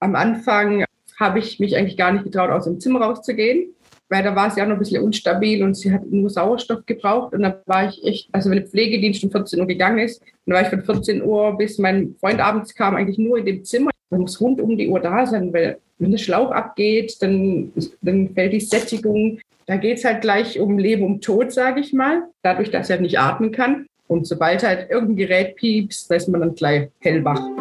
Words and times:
Am 0.00 0.14
Anfang 0.14 0.84
habe 1.18 1.38
ich 1.38 1.60
mich 1.60 1.76
eigentlich 1.76 1.98
gar 1.98 2.10
nicht 2.10 2.24
getraut, 2.24 2.50
aus 2.50 2.64
dem 2.64 2.80
Zimmer 2.80 3.02
rauszugehen, 3.02 3.74
weil 4.08 4.24
da 4.24 4.34
war 4.34 4.50
sie 4.50 4.62
auch 4.62 4.66
noch 4.66 4.76
ein 4.76 4.78
bisschen 4.78 5.04
instabil 5.04 5.62
und 5.62 5.74
sie 5.74 5.92
hat 5.92 6.06
nur 6.06 6.30
Sauerstoff 6.30 6.86
gebraucht. 6.86 7.34
Und 7.34 7.42
dann 7.42 7.56
war 7.66 7.88
ich 7.88 8.02
echt, 8.02 8.28
also 8.32 8.48
wenn 8.48 8.58
der 8.58 8.66
Pflegedienst 8.66 9.22
um 9.22 9.30
14 9.30 9.60
Uhr 9.60 9.66
gegangen 9.66 9.98
ist, 9.98 10.22
dann 10.46 10.54
war 10.54 10.62
ich 10.62 10.68
von 10.68 10.82
14 10.82 11.22
Uhr 11.22 11.56
bis 11.56 11.78
mein 11.78 12.14
Freund 12.18 12.40
abends 12.40 12.74
kam, 12.74 12.96
eigentlich 12.96 13.18
nur 13.18 13.38
in 13.38 13.44
dem 13.44 13.62
Zimmer. 13.62 13.90
Man 14.08 14.22
muss 14.22 14.40
rund 14.40 14.60
um 14.60 14.76
die 14.76 14.88
Uhr 14.88 15.00
da 15.00 15.26
sein, 15.26 15.52
weil 15.52 15.78
wenn 15.98 16.10
der 16.10 16.18
Schlauch 16.18 16.50
abgeht, 16.50 17.18
dann, 17.20 17.70
dann 18.00 18.30
fällt 18.30 18.54
die 18.54 18.60
Sättigung. 18.60 19.38
Da 19.66 19.76
geht 19.76 19.98
es 19.98 20.04
halt 20.06 20.22
gleich 20.22 20.58
um 20.58 20.78
Leben, 20.78 21.04
um 21.04 21.20
Tod, 21.20 21.52
sage 21.52 21.80
ich 21.80 21.92
mal, 21.92 22.22
dadurch, 22.42 22.70
dass 22.70 22.88
er 22.88 23.00
nicht 23.00 23.18
atmen 23.18 23.52
kann. 23.52 23.86
Und 24.08 24.26
sobald 24.26 24.64
halt 24.64 24.90
irgendein 24.90 25.16
Gerät 25.16 25.56
piepst, 25.56 26.10
da 26.10 26.14
ist 26.14 26.28
man 26.28 26.40
dann 26.40 26.54
gleich 26.54 26.88
hellwach. 27.00 27.59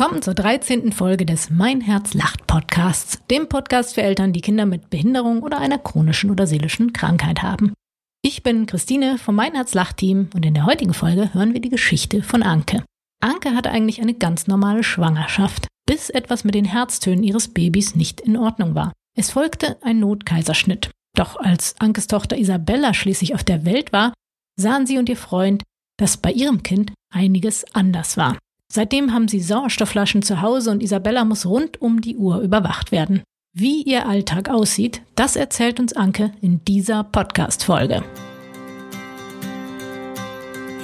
Willkommen 0.00 0.22
zur 0.22 0.32
13. 0.32 0.92
Folge 0.92 1.26
des 1.26 1.50
Mein 1.50 1.82
Herz 1.82 2.14
lacht 2.14 2.46
Podcasts, 2.46 3.18
dem 3.30 3.50
Podcast 3.50 3.94
für 3.94 4.00
Eltern, 4.00 4.32
die 4.32 4.40
Kinder 4.40 4.64
mit 4.64 4.88
Behinderung 4.88 5.42
oder 5.42 5.58
einer 5.58 5.76
chronischen 5.76 6.30
oder 6.30 6.46
seelischen 6.46 6.94
Krankheit 6.94 7.42
haben. 7.42 7.74
Ich 8.22 8.42
bin 8.42 8.64
Christine 8.64 9.18
vom 9.18 9.34
Mein 9.34 9.52
Herz 9.52 9.74
lacht 9.74 9.98
Team 9.98 10.30
und 10.34 10.46
in 10.46 10.54
der 10.54 10.64
heutigen 10.64 10.94
Folge 10.94 11.34
hören 11.34 11.52
wir 11.52 11.60
die 11.60 11.68
Geschichte 11.68 12.22
von 12.22 12.42
Anke. 12.42 12.82
Anke 13.22 13.54
hatte 13.54 13.72
eigentlich 13.72 14.00
eine 14.00 14.14
ganz 14.14 14.46
normale 14.46 14.84
Schwangerschaft, 14.84 15.68
bis 15.84 16.08
etwas 16.08 16.44
mit 16.44 16.54
den 16.54 16.64
Herztönen 16.64 17.22
ihres 17.22 17.48
Babys 17.48 17.94
nicht 17.94 18.22
in 18.22 18.38
Ordnung 18.38 18.74
war. 18.74 18.94
Es 19.18 19.32
folgte 19.32 19.76
ein 19.82 20.00
Notkaiserschnitt. 20.00 20.90
Doch 21.14 21.36
als 21.36 21.78
Ankes 21.78 22.06
Tochter 22.06 22.38
Isabella 22.38 22.94
schließlich 22.94 23.34
auf 23.34 23.44
der 23.44 23.66
Welt 23.66 23.92
war, 23.92 24.14
sahen 24.58 24.86
sie 24.86 24.96
und 24.96 25.10
ihr 25.10 25.18
Freund, 25.18 25.62
dass 25.98 26.16
bei 26.16 26.32
ihrem 26.32 26.62
Kind 26.62 26.90
einiges 27.12 27.66
anders 27.74 28.16
war. 28.16 28.38
Seitdem 28.72 29.12
haben 29.12 29.26
sie 29.26 29.40
Sauerstoffflaschen 29.40 30.22
zu 30.22 30.42
Hause 30.42 30.70
und 30.70 30.80
Isabella 30.80 31.24
muss 31.24 31.44
rund 31.44 31.82
um 31.82 32.00
die 32.00 32.16
Uhr 32.16 32.40
überwacht 32.40 32.92
werden. 32.92 33.22
Wie 33.52 33.82
ihr 33.82 34.06
Alltag 34.06 34.48
aussieht, 34.48 35.02
das 35.16 35.34
erzählt 35.34 35.80
uns 35.80 35.92
Anke 35.92 36.32
in 36.40 36.64
dieser 36.64 37.02
Podcast-Folge. 37.02 38.04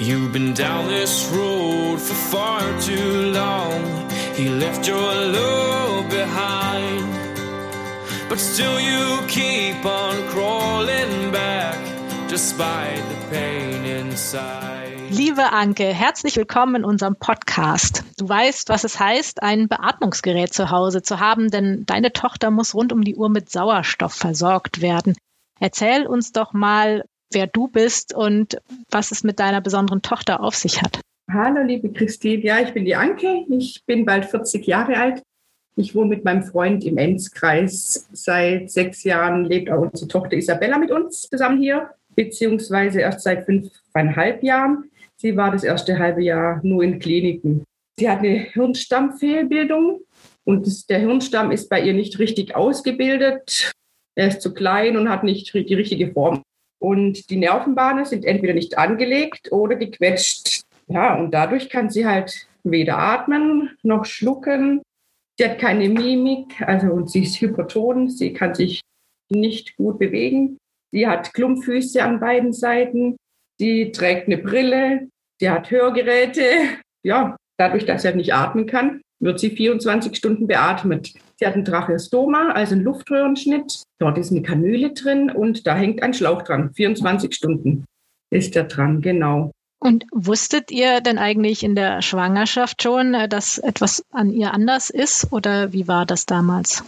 You've 0.01 0.33
been 0.33 0.53
down 0.53 0.89
this 0.89 1.29
road 1.33 1.97
for 1.99 2.13
far 2.13 2.61
too 2.81 3.31
long. 3.31 3.81
He 4.35 4.49
left 4.49 4.85
your 4.87 4.97
love 4.97 6.09
behind. 6.09 7.07
But 8.27 8.39
still 8.39 8.79
you 8.81 9.25
keep 9.27 9.85
on 9.85 10.27
crawling 10.27 11.31
back, 11.31 11.77
despite 12.29 12.97
the 12.97 13.35
pain 13.35 13.85
inside. 13.85 15.09
Liebe 15.09 15.53
Anke, 15.53 15.85
herzlich 15.85 16.35
willkommen 16.35 16.75
in 16.75 16.83
unserem 16.83 17.15
Podcast. 17.15 18.03
Du 18.17 18.27
weißt, 18.27 18.67
was 18.67 18.83
es 18.83 18.99
heißt, 18.99 19.41
ein 19.41 19.69
Beatmungsgerät 19.69 20.53
zu 20.53 20.69
Hause 20.69 21.01
zu 21.01 21.21
haben, 21.21 21.49
denn 21.49 21.85
deine 21.85 22.11
Tochter 22.11 22.51
muss 22.51 22.75
rund 22.75 22.91
um 22.91 23.03
die 23.03 23.15
Uhr 23.15 23.29
mit 23.29 23.49
Sauerstoff 23.49 24.13
versorgt 24.13 24.81
werden. 24.81 25.15
Erzähl 25.59 26.05
uns 26.05 26.33
doch 26.33 26.51
mal, 26.51 27.05
wer 27.31 27.47
du 27.47 27.69
bist 27.69 28.13
und 28.13 28.57
was 28.91 29.11
es 29.11 29.23
mit 29.23 29.39
deiner 29.39 29.61
besonderen 29.61 30.01
Tochter 30.01 30.41
auf 30.41 30.55
sich 30.55 30.81
hat. 30.81 30.99
Hallo, 31.31 31.61
liebe 31.63 31.91
Christine. 31.93 32.43
Ja, 32.43 32.59
ich 32.59 32.73
bin 32.73 32.83
die 32.83 32.95
Anke. 32.95 33.45
Ich 33.49 33.83
bin 33.85 34.05
bald 34.05 34.25
40 34.25 34.67
Jahre 34.67 34.97
alt. 34.97 35.23
Ich 35.77 35.93
wohne 35.95 36.09
mit 36.09 36.25
meinem 36.25 36.43
Freund 36.43 36.83
im 36.83 36.97
Enzkreis. 36.97 38.07
Seit 38.11 38.69
sechs 38.71 39.03
Jahren 39.03 39.45
lebt 39.45 39.69
auch 39.69 39.81
unsere 39.81 40.07
Tochter 40.07 40.35
Isabella 40.35 40.77
mit 40.77 40.91
uns 40.91 41.21
zusammen 41.21 41.61
hier, 41.61 41.91
beziehungsweise 42.17 42.99
erst 42.99 43.21
seit 43.21 43.45
fünfeinhalb 43.45 44.43
Jahren. 44.43 44.89
Sie 45.15 45.37
war 45.37 45.51
das 45.51 45.63
erste 45.63 45.97
halbe 45.97 46.23
Jahr 46.23 46.59
nur 46.63 46.83
in 46.83 46.99
Kliniken. 46.99 47.63
Sie 47.97 48.09
hat 48.09 48.19
eine 48.19 48.39
Hirnstammfehlbildung 48.39 50.01
und 50.43 50.89
der 50.89 50.99
Hirnstamm 50.99 51.51
ist 51.51 51.69
bei 51.69 51.81
ihr 51.81 51.93
nicht 51.93 52.19
richtig 52.19 52.55
ausgebildet. 52.55 53.71
Er 54.15 54.27
ist 54.27 54.41
zu 54.41 54.53
klein 54.53 54.97
und 54.97 55.09
hat 55.09 55.23
nicht 55.23 55.53
die 55.53 55.73
richtige 55.73 56.11
Form. 56.11 56.41
Und 56.79 57.29
die 57.29 57.37
Nervenbahnen 57.37 58.05
sind 58.05 58.25
entweder 58.25 58.53
nicht 58.53 58.77
angelegt 58.77 59.51
oder 59.51 59.75
gequetscht. 59.75 60.61
Ja, 60.87 61.15
und 61.15 61.31
dadurch 61.31 61.69
kann 61.69 61.89
sie 61.89 62.05
halt 62.05 62.47
weder 62.63 62.97
atmen 62.97 63.77
noch 63.83 64.05
schlucken. 64.05 64.81
Sie 65.37 65.45
hat 65.45 65.59
keine 65.59 65.89
Mimik, 65.89 66.61
also 66.61 66.87
und 66.87 67.11
sie 67.11 67.23
ist 67.23 67.39
hyperton, 67.41 68.09
sie 68.09 68.33
kann 68.33 68.55
sich 68.55 68.81
nicht 69.29 69.75
gut 69.75 69.99
bewegen. 69.99 70.57
Sie 70.91 71.07
hat 71.07 71.33
Klumpfüße 71.33 72.03
an 72.03 72.19
beiden 72.19 72.53
Seiten. 72.53 73.17
Sie 73.59 73.91
trägt 73.91 74.27
eine 74.27 74.37
Brille, 74.37 75.09
sie 75.39 75.49
hat 75.49 75.71
Hörgeräte. 75.71 76.41
Ja, 77.03 77.35
dadurch, 77.57 77.85
dass 77.85 78.01
sie 78.01 78.09
halt 78.09 78.17
nicht 78.17 78.33
atmen 78.33 78.67
kann, 78.67 79.01
wird 79.19 79.39
sie 79.39 79.49
24 79.49 80.15
Stunden 80.15 80.47
beatmet. 80.47 81.13
Sie 81.39 81.45
hat 81.45 81.55
ein 81.55 81.65
Tracheostoma, 81.65 82.51
also 82.51 82.75
einen 82.75 82.83
Luftröhrenschnitt. 82.83 83.83
Dort 83.99 84.17
ist 84.17 84.31
eine 84.31 84.41
Kanüle 84.41 84.93
drin 84.93 85.31
und 85.31 85.67
da 85.67 85.75
hängt 85.75 86.03
ein 86.03 86.13
Schlauch 86.13 86.43
dran. 86.43 86.73
24 86.73 87.33
Stunden 87.33 87.85
ist 88.29 88.55
er 88.55 88.65
dran, 88.65 89.01
genau. 89.01 89.51
Und 89.79 90.05
wusstet 90.11 90.71
ihr 90.71 91.01
denn 91.01 91.19
eigentlich 91.19 91.63
in 91.63 91.75
der 91.75 92.01
Schwangerschaft 92.01 92.81
schon, 92.81 93.13
äh, 93.13 93.29
dass 93.29 93.59
etwas 93.59 94.03
an 94.11 94.31
ihr 94.31 94.53
anders 94.53 94.89
ist 94.89 95.31
oder 95.31 95.71
wie 95.71 95.87
war 95.87 96.05
das 96.05 96.25
damals? 96.25 96.83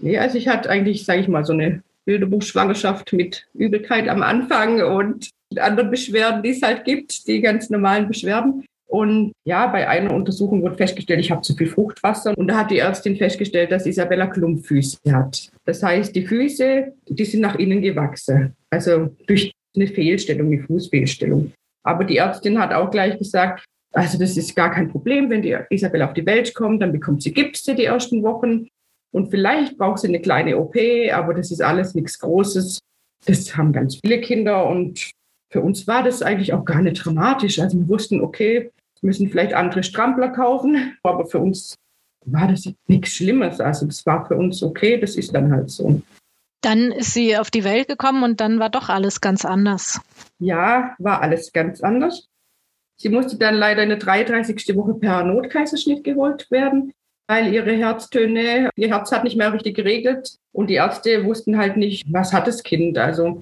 Nee, 0.00 0.18
also 0.18 0.36
ich 0.36 0.48
hatte 0.48 0.68
eigentlich, 0.70 1.04
sage 1.04 1.20
ich 1.20 1.28
mal, 1.28 1.44
so 1.44 1.52
eine 1.52 1.82
Bilderbuchschwangerschaft 2.06 3.12
mit 3.12 3.46
Übelkeit 3.54 4.08
am 4.08 4.22
Anfang 4.22 4.82
und 4.82 5.30
anderen 5.56 5.90
Beschwerden, 5.90 6.42
die 6.42 6.50
es 6.50 6.62
halt 6.62 6.84
gibt, 6.84 7.26
die 7.26 7.40
ganz 7.40 7.70
normalen 7.70 8.08
Beschwerden. 8.08 8.64
Und 8.86 9.32
ja, 9.44 9.68
bei 9.68 9.88
einer 9.88 10.12
Untersuchung 10.12 10.62
wurde 10.62 10.74
festgestellt, 10.74 11.20
ich 11.20 11.30
habe 11.30 11.42
zu 11.42 11.54
viel 11.54 11.68
Fruchtwasser. 11.68 12.36
Und 12.36 12.48
da 12.48 12.58
hat 12.58 12.72
die 12.72 12.78
Ärztin 12.78 13.16
festgestellt, 13.16 13.70
dass 13.70 13.86
Isabella 13.86 14.26
Klumpfüße 14.26 14.98
hat. 15.12 15.48
Das 15.64 15.82
heißt, 15.82 16.14
die 16.14 16.26
Füße, 16.26 16.92
die 17.08 17.24
sind 17.24 17.40
nach 17.40 17.54
innen 17.54 17.82
gewachsen. 17.82 18.56
Also 18.68 19.14
durch 19.28 19.52
eine 19.76 19.86
Fehlstellung, 19.86 20.48
eine 20.48 20.62
Fußfehlstellung. 20.64 21.52
Aber 21.84 22.02
die 22.04 22.16
Ärztin 22.16 22.58
hat 22.58 22.72
auch 22.72 22.90
gleich 22.90 23.16
gesagt, 23.16 23.64
also 23.92 24.18
das 24.18 24.36
ist 24.36 24.56
gar 24.56 24.72
kein 24.72 24.88
Problem, 24.88 25.30
wenn 25.30 25.42
die 25.42 25.56
Isabella 25.70 26.06
auf 26.06 26.14
die 26.14 26.26
Welt 26.26 26.54
kommt, 26.54 26.82
dann 26.82 26.92
bekommt 26.92 27.22
sie 27.22 27.32
Gipse 27.32 27.74
die 27.74 27.84
ersten 27.84 28.22
Wochen. 28.22 28.68
Und 29.12 29.30
vielleicht 29.30 29.76
braucht 29.76 29.98
sie 29.98 30.08
eine 30.08 30.20
kleine 30.20 30.56
OP, 30.58 30.76
aber 31.12 31.34
das 31.34 31.50
ist 31.50 31.62
alles 31.62 31.94
nichts 31.94 32.18
Großes. 32.18 32.78
Das 33.26 33.56
haben 33.56 33.72
ganz 33.72 33.98
viele 34.02 34.20
Kinder 34.20 34.66
und 34.66 35.10
für 35.50 35.60
uns 35.60 35.86
war 35.86 36.02
das 36.02 36.22
eigentlich 36.22 36.52
auch 36.52 36.64
gar 36.64 36.80
nicht 36.80 37.04
dramatisch. 37.04 37.58
Also 37.58 37.76
wir 37.78 37.88
wussten, 37.88 38.20
okay, 38.20 38.70
müssen 39.02 39.28
vielleicht 39.28 39.54
andere 39.54 39.82
Strampler 39.82 40.28
kaufen, 40.28 40.96
aber 41.02 41.26
für 41.26 41.38
uns 41.38 41.74
war 42.26 42.48
das 42.48 42.70
nichts 42.86 43.14
Schlimmes. 43.14 43.60
Also 43.60 43.86
das 43.86 44.04
war 44.06 44.26
für 44.26 44.36
uns 44.36 44.62
okay, 44.62 44.98
das 44.98 45.16
ist 45.16 45.34
dann 45.34 45.52
halt 45.52 45.70
so. 45.70 46.02
Dann 46.62 46.92
ist 46.92 47.14
sie 47.14 47.38
auf 47.38 47.50
die 47.50 47.64
Welt 47.64 47.88
gekommen 47.88 48.22
und 48.22 48.40
dann 48.40 48.58
war 48.58 48.68
doch 48.68 48.90
alles 48.90 49.20
ganz 49.20 49.44
anders. 49.44 50.00
Ja, 50.38 50.94
war 50.98 51.22
alles 51.22 51.52
ganz 51.52 51.80
anders. 51.82 52.26
Sie 52.98 53.08
musste 53.08 53.38
dann 53.38 53.54
leider 53.54 53.82
in 53.82 53.88
der 53.88 53.98
33. 53.98 54.76
Woche 54.76 54.92
per 54.94 55.24
Notkaiserschnitt 55.24 56.04
geholt 56.04 56.50
werden, 56.50 56.92
weil 57.30 57.54
ihre 57.54 57.70
Herztöne, 57.70 58.70
ihr 58.74 58.88
Herz 58.88 59.12
hat 59.12 59.22
nicht 59.22 59.36
mehr 59.36 59.52
richtig 59.52 59.76
geregelt 59.76 60.38
und 60.50 60.68
die 60.68 60.74
Ärzte 60.74 61.24
wussten 61.24 61.56
halt 61.56 61.76
nicht, 61.76 62.12
was 62.12 62.32
hat 62.32 62.48
das 62.48 62.64
Kind. 62.64 62.98
Also 62.98 63.40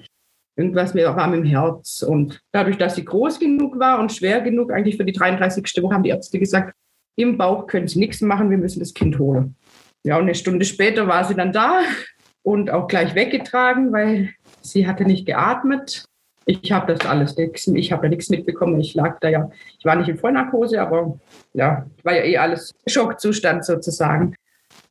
irgendwas 0.55 0.93
mir 0.93 1.15
warm 1.15 1.33
im 1.33 1.43
Herz. 1.43 2.03
Und 2.03 2.39
dadurch, 2.51 2.77
dass 2.77 2.93
sie 2.93 3.03
groß 3.03 3.39
genug 3.39 3.79
war 3.79 3.99
und 3.99 4.11
schwer 4.11 4.41
genug, 4.41 4.71
eigentlich 4.71 4.95
für 4.95 5.05
die 5.05 5.11
33. 5.11 5.81
Woche, 5.81 5.95
haben 5.95 6.03
die 6.03 6.11
Ärzte 6.11 6.37
gesagt, 6.37 6.75
im 7.15 7.39
Bauch 7.39 7.65
können 7.65 7.87
sie 7.87 7.97
nichts 7.97 8.21
machen, 8.21 8.51
wir 8.51 8.59
müssen 8.59 8.79
das 8.79 8.93
Kind 8.93 9.17
holen. 9.17 9.55
Ja, 10.03 10.17
und 10.17 10.23
eine 10.23 10.35
Stunde 10.35 10.65
später 10.65 11.07
war 11.07 11.23
sie 11.23 11.33
dann 11.33 11.51
da 11.51 11.81
und 12.43 12.69
auch 12.69 12.87
gleich 12.87 13.15
weggetragen, 13.15 13.91
weil 13.91 14.29
sie 14.61 14.85
hatte 14.85 15.03
nicht 15.03 15.25
geatmet. 15.25 16.05
Ich 16.49 16.71
habe 16.71 16.91
das 16.91 17.07
alles 17.07 17.37
ich 17.37 17.91
habe 17.91 18.01
da 18.01 18.09
nichts 18.09 18.29
mitbekommen. 18.29 18.79
Ich 18.79 18.95
lag 18.95 19.19
da 19.19 19.29
ja, 19.29 19.51
ich 19.77 19.85
war 19.85 19.95
nicht 19.95 20.09
in 20.09 20.17
Vollnarkose, 20.17 20.81
aber 20.81 21.19
ja, 21.53 21.85
war 22.03 22.15
ja 22.15 22.23
eh 22.23 22.37
alles 22.37 22.73
Schockzustand 22.87 23.63
sozusagen. 23.63 24.33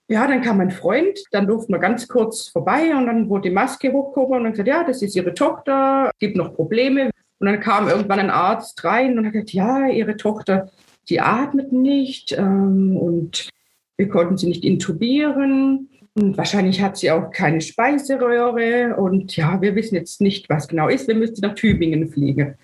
Ja, 0.07 0.29
dann 0.29 0.41
kam 0.41 0.59
mein 0.59 0.71
Freund, 0.71 1.19
dann 1.33 1.49
durften 1.49 1.73
wir 1.73 1.81
ganz 1.81 2.07
kurz 2.07 2.47
vorbei 2.49 2.95
und 2.97 3.07
dann 3.07 3.29
wurde 3.29 3.49
die 3.49 3.55
Maske 3.55 3.93
hochgehoben 3.93 4.37
und 4.37 4.45
dann 4.45 4.53
gesagt, 4.53 4.69
ja, 4.69 4.85
das 4.85 5.03
ist 5.03 5.17
Ihre 5.17 5.35
Tochter, 5.35 6.13
gibt 6.21 6.37
noch 6.37 6.55
Probleme. 6.55 7.11
Und 7.41 7.47
dann 7.47 7.61
kam 7.61 7.89
irgendwann 7.89 8.21
ein 8.21 8.31
Arzt 8.31 8.83
rein 8.85 9.19
und 9.19 9.27
hat 9.27 9.33
gesagt, 9.33 9.53
ja, 9.53 9.89
Ihre 9.89 10.17
Tochter, 10.17 10.71
die 11.09 11.21
atmet 11.21 11.73
nicht 11.73 12.33
ähm, 12.39 12.97
und 12.97 13.51
wir 13.97 14.09
konnten 14.09 14.39
sie 14.39 14.47
nicht 14.47 14.65
intubieren. 14.65 15.89
Und 16.15 16.37
wahrscheinlich 16.37 16.83
hat 16.83 16.97
sie 16.97 17.11
auch 17.11 17.31
keine 17.31 17.61
Speiseröhre. 17.61 18.97
Und 18.97 19.37
ja, 19.37 19.61
wir 19.61 19.75
wissen 19.75 19.95
jetzt 19.95 20.21
nicht, 20.21 20.49
was 20.49 20.69
genau 20.69 20.89
ist. 20.89 21.09
Wir 21.09 21.15
müssten 21.15 21.41
nach 21.43 21.55
Tübingen 21.55 22.09
fliegen. 22.09 22.57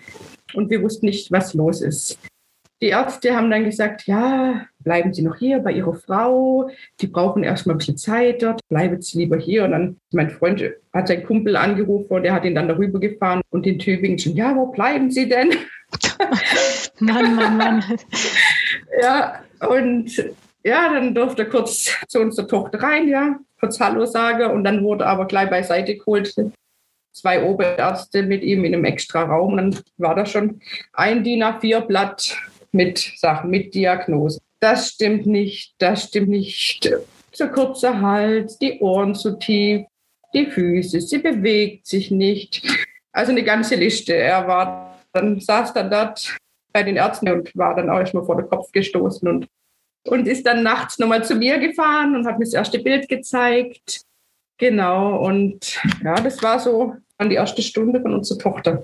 Und 0.53 0.69
wir 0.69 0.81
wussten 0.81 1.05
nicht, 1.05 1.31
was 1.31 1.53
los 1.53 1.81
ist. 1.81 2.19
die 2.81 2.87
Ärzte 2.87 3.35
haben 3.35 3.49
dann 3.49 3.63
gesagt, 3.63 4.05
ja, 4.05 4.65
bleiben 4.79 5.13
Sie 5.13 5.21
noch 5.21 5.37
hier 5.37 5.59
bei 5.59 5.71
Ihrer 5.71 5.95
Frau. 5.95 6.69
Sie 6.99 7.07
brauchen 7.07 7.43
erst 7.43 7.65
mal 7.65 7.73
ein 7.73 7.77
bisschen 7.77 7.97
Zeit 7.97 8.41
dort. 8.41 8.61
Bleiben 8.69 9.01
Sie 9.01 9.19
lieber 9.19 9.37
hier. 9.37 9.63
Und 9.65 9.71
dann 9.71 9.97
mein 10.11 10.29
Freund 10.29 10.63
hat 10.93 11.07
seinen 11.07 11.25
Kumpel 11.25 11.55
angerufen 11.55 12.13
und 12.13 12.23
der 12.23 12.33
hat 12.33 12.45
ihn 12.45 12.55
dann 12.55 12.67
darüber 12.67 12.99
gefahren 12.99 13.41
und 13.49 13.65
in 13.65 13.79
Tübingen 13.79 14.19
schon, 14.19 14.35
ja, 14.35 14.55
wo 14.55 14.67
bleiben 14.67 15.09
Sie 15.11 15.27
denn? 15.27 15.49
Mann, 16.99 17.35
Mann, 17.35 17.57
Mann. 17.57 17.83
ja, 19.01 19.41
und 19.67 20.11
ja, 20.65 20.91
dann 20.91 21.13
durfte 21.13 21.43
er 21.43 21.49
kurz 21.49 21.91
zu 22.07 22.19
unserer 22.19 22.47
Tochter 22.47 22.81
rein, 22.81 23.07
ja, 23.07 23.37
kurz 23.59 23.79
Hallo 23.79 24.05
sagen 24.05 24.51
und 24.51 24.63
dann 24.63 24.83
wurde 24.83 25.05
aber 25.05 25.27
gleich 25.27 25.49
beiseite 25.49 25.95
geholt. 25.95 26.33
Zwei 27.13 27.43
Oberärzte 27.43 28.23
mit 28.23 28.43
ihm 28.43 28.65
in 28.65 28.73
einem 28.73 28.83
extra 28.83 29.23
Raum. 29.23 29.55
Dann 29.55 29.79
war 29.97 30.15
da 30.15 30.25
schon 30.25 30.59
ein 30.91 31.23
DIN 31.23 31.43
A4-Blatt 31.43 32.35
mit 32.73 33.13
Sachen, 33.15 33.51
mit 33.51 33.73
Diagnosen. 33.73 34.41
Das 34.59 34.89
stimmt 34.89 35.25
nicht, 35.25 35.75
das 35.77 36.05
stimmt 36.05 36.29
nicht. 36.29 36.91
Zu 37.31 37.49
kurzer 37.49 38.01
Hals, 38.01 38.57
die 38.57 38.79
Ohren 38.79 39.15
zu 39.15 39.37
tief, 39.37 39.85
die 40.33 40.47
Füße, 40.47 40.99
sie 40.99 41.19
bewegt 41.19 41.85
sich 41.87 42.11
nicht. 42.11 42.61
Also 43.11 43.31
eine 43.31 43.43
ganze 43.43 43.75
Liste. 43.75 44.13
Er 44.13 44.47
war 44.47 44.99
dann, 45.13 45.39
saß 45.39 45.73
dann 45.73 45.89
dort 45.89 46.35
bei 46.73 46.83
den 46.83 46.97
Ärzten 46.97 47.29
und 47.31 47.55
war 47.55 47.75
dann 47.75 47.89
auch 47.89 47.99
erstmal 47.99 48.25
vor 48.25 48.35
den 48.35 48.49
Kopf 48.49 48.71
gestoßen 48.73 49.27
und, 49.27 49.47
und 50.07 50.27
ist 50.27 50.45
dann 50.45 50.63
nachts 50.63 50.99
nochmal 50.99 51.23
zu 51.23 51.35
mir 51.35 51.59
gefahren 51.59 52.15
und 52.15 52.25
hat 52.25 52.37
mir 52.39 52.45
das 52.45 52.53
erste 52.53 52.79
Bild 52.79 53.09
gezeigt. 53.09 54.01
Genau, 54.57 55.17
und 55.17 55.81
ja, 56.03 56.15
das 56.15 56.41
war 56.41 56.59
so 56.59 56.95
an 57.17 57.29
die 57.29 57.35
erste 57.35 57.61
Stunde 57.61 58.01
von 58.01 58.13
unserer 58.13 58.39
Tochter. 58.39 58.83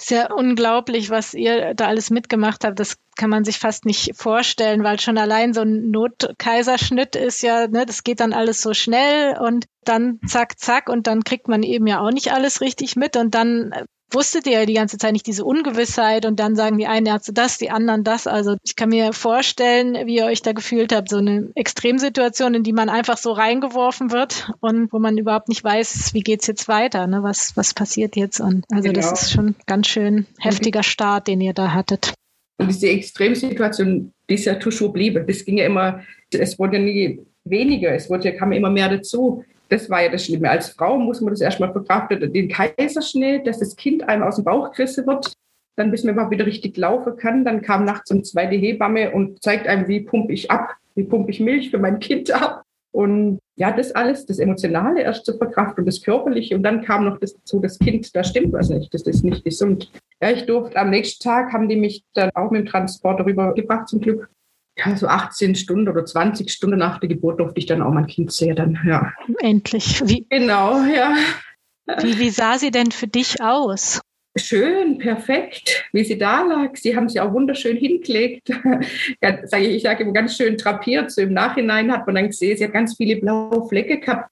Sehr 0.00 0.32
unglaublich, 0.32 1.10
was 1.10 1.34
ihr 1.34 1.74
da 1.74 1.88
alles 1.88 2.10
mitgemacht 2.10 2.64
habt. 2.64 2.78
Das 2.78 2.98
kann 3.16 3.30
man 3.30 3.44
sich 3.44 3.58
fast 3.58 3.84
nicht 3.84 4.12
vorstellen, 4.14 4.84
weil 4.84 5.00
schon 5.00 5.18
allein 5.18 5.52
so 5.52 5.62
ein 5.62 5.90
Notkaiserschnitt 5.90 7.16
ist 7.16 7.42
ja, 7.42 7.66
ne, 7.66 7.84
das 7.84 8.04
geht 8.04 8.20
dann 8.20 8.32
alles 8.32 8.62
so 8.62 8.74
schnell 8.74 9.36
und 9.38 9.66
dann 9.84 10.20
zack, 10.24 10.58
zack 10.60 10.88
und 10.88 11.08
dann 11.08 11.24
kriegt 11.24 11.48
man 11.48 11.64
eben 11.64 11.88
ja 11.88 12.00
auch 12.00 12.12
nicht 12.12 12.32
alles 12.32 12.60
richtig 12.60 12.94
mit 12.94 13.16
und 13.16 13.34
dann 13.34 13.74
wusstet 14.10 14.46
ihr 14.46 14.60
ja 14.60 14.66
die 14.66 14.74
ganze 14.74 14.98
Zeit 14.98 15.12
nicht 15.12 15.26
diese 15.26 15.44
Ungewissheit 15.44 16.24
und 16.24 16.40
dann 16.40 16.56
sagen 16.56 16.78
die 16.78 16.86
einen 16.86 17.06
Ärzte 17.06 17.32
das, 17.32 17.58
die 17.58 17.70
anderen 17.70 18.04
das. 18.04 18.26
Also 18.26 18.56
ich 18.62 18.76
kann 18.76 18.88
mir 18.88 19.12
vorstellen, 19.12 20.06
wie 20.06 20.16
ihr 20.16 20.26
euch 20.26 20.42
da 20.42 20.52
gefühlt 20.52 20.94
habt. 20.94 21.10
So 21.10 21.18
eine 21.18 21.50
Extremsituation, 21.54 22.54
in 22.54 22.62
die 22.62 22.72
man 22.72 22.88
einfach 22.88 23.18
so 23.18 23.32
reingeworfen 23.32 24.10
wird 24.10 24.50
und 24.60 24.92
wo 24.92 24.98
man 24.98 25.18
überhaupt 25.18 25.48
nicht 25.48 25.62
weiß, 25.62 26.14
wie 26.14 26.22
geht's 26.22 26.46
jetzt 26.46 26.68
weiter, 26.68 27.06
ne? 27.06 27.22
was, 27.22 27.56
was 27.56 27.74
passiert 27.74 28.16
jetzt. 28.16 28.40
Und 28.40 28.64
also 28.72 28.88
genau. 28.88 29.00
das 29.00 29.22
ist 29.22 29.32
schon 29.32 29.54
ganz 29.66 29.88
schön 29.88 30.26
heftiger 30.38 30.82
Start, 30.82 31.28
den 31.28 31.40
ihr 31.40 31.52
da 31.52 31.74
hattet. 31.74 32.14
Und 32.58 32.68
diese 32.68 32.88
Extremsituation, 32.88 34.12
die 34.28 34.34
ist 34.34 34.46
ja 34.46 34.56
toujours 34.56 34.92
bliebe. 34.92 35.24
Das 35.24 35.44
ging 35.44 35.58
ja 35.58 35.66
immer, 35.66 36.02
es 36.30 36.58
wurde 36.58 36.78
ja 36.78 36.82
nie 36.82 37.20
weniger, 37.44 37.94
es 37.94 38.10
wurde, 38.10 38.34
kam 38.34 38.52
immer 38.52 38.70
mehr 38.70 38.88
dazu 38.88 39.44
das 39.68 39.90
war 39.90 40.02
ja 40.02 40.08
das 40.08 40.24
Schlimme. 40.24 40.50
Als 40.50 40.70
Frau 40.70 40.98
muss 40.98 41.20
man 41.20 41.32
das 41.32 41.40
erstmal 41.40 41.72
verkraften, 41.72 42.32
den 42.32 42.48
Kaiserschnitt, 42.48 43.46
dass 43.46 43.58
das 43.58 43.76
Kind 43.76 44.08
einem 44.08 44.22
aus 44.22 44.36
dem 44.36 44.44
Bauch 44.44 44.72
gerissen 44.72 45.06
wird, 45.06 45.32
dann 45.76 45.90
bis 45.90 46.04
man 46.04 46.14
überhaupt 46.14 46.32
wieder 46.32 46.46
richtig 46.46 46.76
laufen 46.76 47.16
kann. 47.16 47.44
Dann 47.44 47.62
kam 47.62 47.84
nachts 47.84 48.10
um 48.10 48.24
zwei 48.24 48.46
die 48.46 48.58
Hebamme 48.58 49.12
und 49.12 49.42
zeigt 49.42 49.66
einem, 49.66 49.86
wie 49.88 50.00
pumpe 50.00 50.32
ich 50.32 50.50
ab, 50.50 50.74
wie 50.94 51.04
pumpe 51.04 51.30
ich 51.30 51.40
Milch 51.40 51.70
für 51.70 51.78
mein 51.78 52.00
Kind 52.00 52.30
ab. 52.30 52.62
Und 52.90 53.38
ja, 53.56 53.70
das 53.70 53.92
alles, 53.92 54.24
das 54.24 54.38
Emotionale 54.38 55.02
erst 55.02 55.26
zu 55.26 55.36
verkraften 55.36 55.82
und 55.82 55.86
das 55.86 56.02
Körperliche. 56.02 56.56
Und 56.56 56.62
dann 56.62 56.82
kam 56.82 57.04
noch 57.04 57.18
das 57.18 57.34
dazu, 57.34 57.60
das 57.60 57.78
Kind, 57.78 58.14
da 58.16 58.24
stimmt 58.24 58.52
was 58.52 58.70
nicht, 58.70 58.92
das 58.94 59.02
ist 59.02 59.24
nicht 59.24 59.44
gesund. 59.44 59.90
Ja, 60.22 60.30
ich 60.30 60.46
durfte 60.46 60.76
am 60.76 60.90
nächsten 60.90 61.22
Tag, 61.22 61.52
haben 61.52 61.68
die 61.68 61.76
mich 61.76 62.02
dann 62.14 62.30
auch 62.34 62.50
mit 62.50 62.62
dem 62.62 62.66
Transport 62.66 63.20
darüber 63.20 63.54
gebracht, 63.54 63.88
zum 63.88 64.00
Glück 64.00 64.30
ja, 64.78 64.96
so 64.96 65.06
18 65.06 65.54
Stunden 65.54 65.88
oder 65.88 66.04
20 66.04 66.50
Stunden 66.50 66.78
nach 66.78 67.00
der 67.00 67.08
Geburt 67.08 67.40
durfte 67.40 67.58
ich 67.58 67.66
dann 67.66 67.82
auch 67.82 67.92
mein 67.92 68.06
Kind 68.06 68.32
sehen. 68.32 68.56
Dann, 68.56 68.78
ja. 68.86 69.12
Endlich. 69.40 70.00
Wie, 70.06 70.26
genau, 70.28 70.82
ja. 70.84 71.14
Wie, 72.00 72.18
wie 72.18 72.30
sah 72.30 72.58
sie 72.58 72.70
denn 72.70 72.90
für 72.90 73.08
dich 73.08 73.42
aus? 73.42 74.00
Schön, 74.36 74.98
perfekt, 74.98 75.88
wie 75.92 76.04
sie 76.04 76.16
da 76.16 76.42
lag. 76.42 76.76
Sie 76.76 76.94
haben 76.94 77.08
sie 77.08 77.18
auch 77.18 77.32
wunderschön 77.32 77.76
hingelegt. 77.76 78.48
ja, 79.22 79.38
sag 79.44 79.62
ich, 79.62 79.68
ich 79.68 79.82
sage 79.82 80.04
immer 80.04 80.12
ganz 80.12 80.36
schön 80.36 80.56
drapiert. 80.56 81.10
So 81.10 81.22
im 81.22 81.32
Nachhinein 81.32 81.90
hat 81.90 82.06
man 82.06 82.14
dann 82.14 82.26
gesehen, 82.28 82.56
sie 82.56 82.64
hat 82.64 82.72
ganz 82.72 82.96
viele 82.96 83.16
blaue 83.16 83.66
Flecke 83.68 83.98
gehabt. 83.98 84.30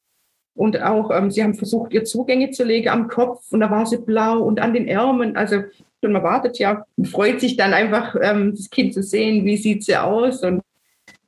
Und 0.55 0.81
auch, 0.81 1.11
ähm, 1.11 1.31
sie 1.31 1.43
haben 1.43 1.55
versucht, 1.55 1.93
ihr 1.93 2.05
Zugänge 2.05 2.51
zu 2.51 2.65
legen 2.65 2.89
am 2.89 3.09
Kopf 3.09 3.53
und 3.53 3.61
da 3.61 3.71
war 3.71 3.85
sie 3.85 3.99
blau 3.99 4.39
und 4.39 4.61
an 4.61 4.73
den 4.73 4.87
Ärmeln. 4.87 5.37
Also 5.37 5.65
und 6.03 6.13
man 6.13 6.23
wartet 6.23 6.59
ja 6.59 6.85
und 6.97 7.09
freut 7.09 7.41
sich 7.41 7.57
dann 7.57 7.73
einfach, 7.73 8.15
ähm, 8.21 8.53
das 8.55 8.71
Kind 8.71 8.95
zu 8.95 9.03
sehen, 9.03 9.45
wie 9.45 9.57
sieht 9.57 9.85
sie 9.85 9.97
aus. 9.97 10.43
Und 10.43 10.63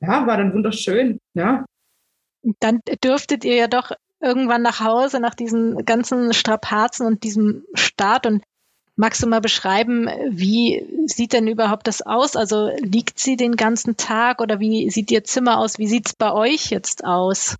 ja, 0.01 0.25
war 0.25 0.37
dann 0.37 0.53
wunderschön, 0.53 1.19
ja. 1.33 1.65
Dann 2.59 2.79
dürftet 3.03 3.43
ihr 3.43 3.55
ja 3.55 3.67
doch 3.67 3.91
irgendwann 4.21 4.61
nach 4.61 4.79
Hause 4.79 5.19
nach 5.19 5.35
diesen 5.35 5.85
ganzen 5.85 6.33
Strapazen 6.33 7.05
und 7.05 7.23
diesem 7.23 7.63
Start 7.73 8.25
und 8.25 8.43
Magst 8.99 9.23
du 9.23 9.27
mal 9.27 9.39
beschreiben, 9.39 10.09
wie 10.29 10.85
sieht 11.05 11.31
denn 11.31 11.47
überhaupt 11.47 11.87
das 11.87 12.01
aus? 12.01 12.35
Also 12.35 12.69
liegt 12.79 13.17
sie 13.17 13.37
den 13.37 13.55
ganzen 13.55 13.95
Tag 13.95 14.41
oder 14.41 14.59
wie 14.59 14.89
sieht 14.89 15.09
ihr 15.09 15.23
Zimmer 15.23 15.57
aus? 15.57 15.79
Wie 15.79 15.87
sieht 15.87 16.07
es 16.07 16.13
bei 16.13 16.33
euch 16.33 16.69
jetzt 16.69 17.05
aus? 17.05 17.55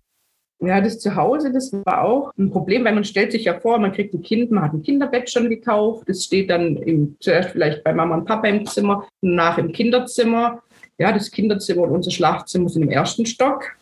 Ja, 0.62 0.82
das 0.82 0.98
Zuhause, 0.98 1.52
das 1.52 1.72
war 1.72 2.04
auch 2.04 2.32
ein 2.38 2.50
Problem, 2.50 2.84
weil 2.84 2.94
man 2.94 3.04
stellt 3.04 3.32
sich 3.32 3.44
ja 3.44 3.58
vor, 3.58 3.78
man 3.78 3.92
kriegt 3.92 4.12
ein 4.12 4.20
Kind, 4.20 4.50
man 4.50 4.62
hat 4.64 4.74
ein 4.74 4.82
Kinderbett 4.82 5.30
schon 5.30 5.48
gekauft, 5.48 6.06
das 6.06 6.24
steht 6.24 6.50
dann 6.50 6.76
im, 6.76 7.16
zuerst 7.18 7.50
vielleicht 7.50 7.82
bei 7.82 7.94
Mama 7.94 8.16
und 8.16 8.26
Papa 8.26 8.46
im 8.46 8.66
Zimmer, 8.66 9.08
nach 9.22 9.56
im 9.56 9.72
Kinderzimmer. 9.72 10.62
Ja, 10.98 11.12
das 11.12 11.30
Kinderzimmer 11.30 11.82
und 11.82 11.92
unser 11.92 12.10
Schlafzimmer 12.10 12.68
sind 12.68 12.82
im 12.82 12.90
ersten 12.90 13.24
Stock. 13.24 13.74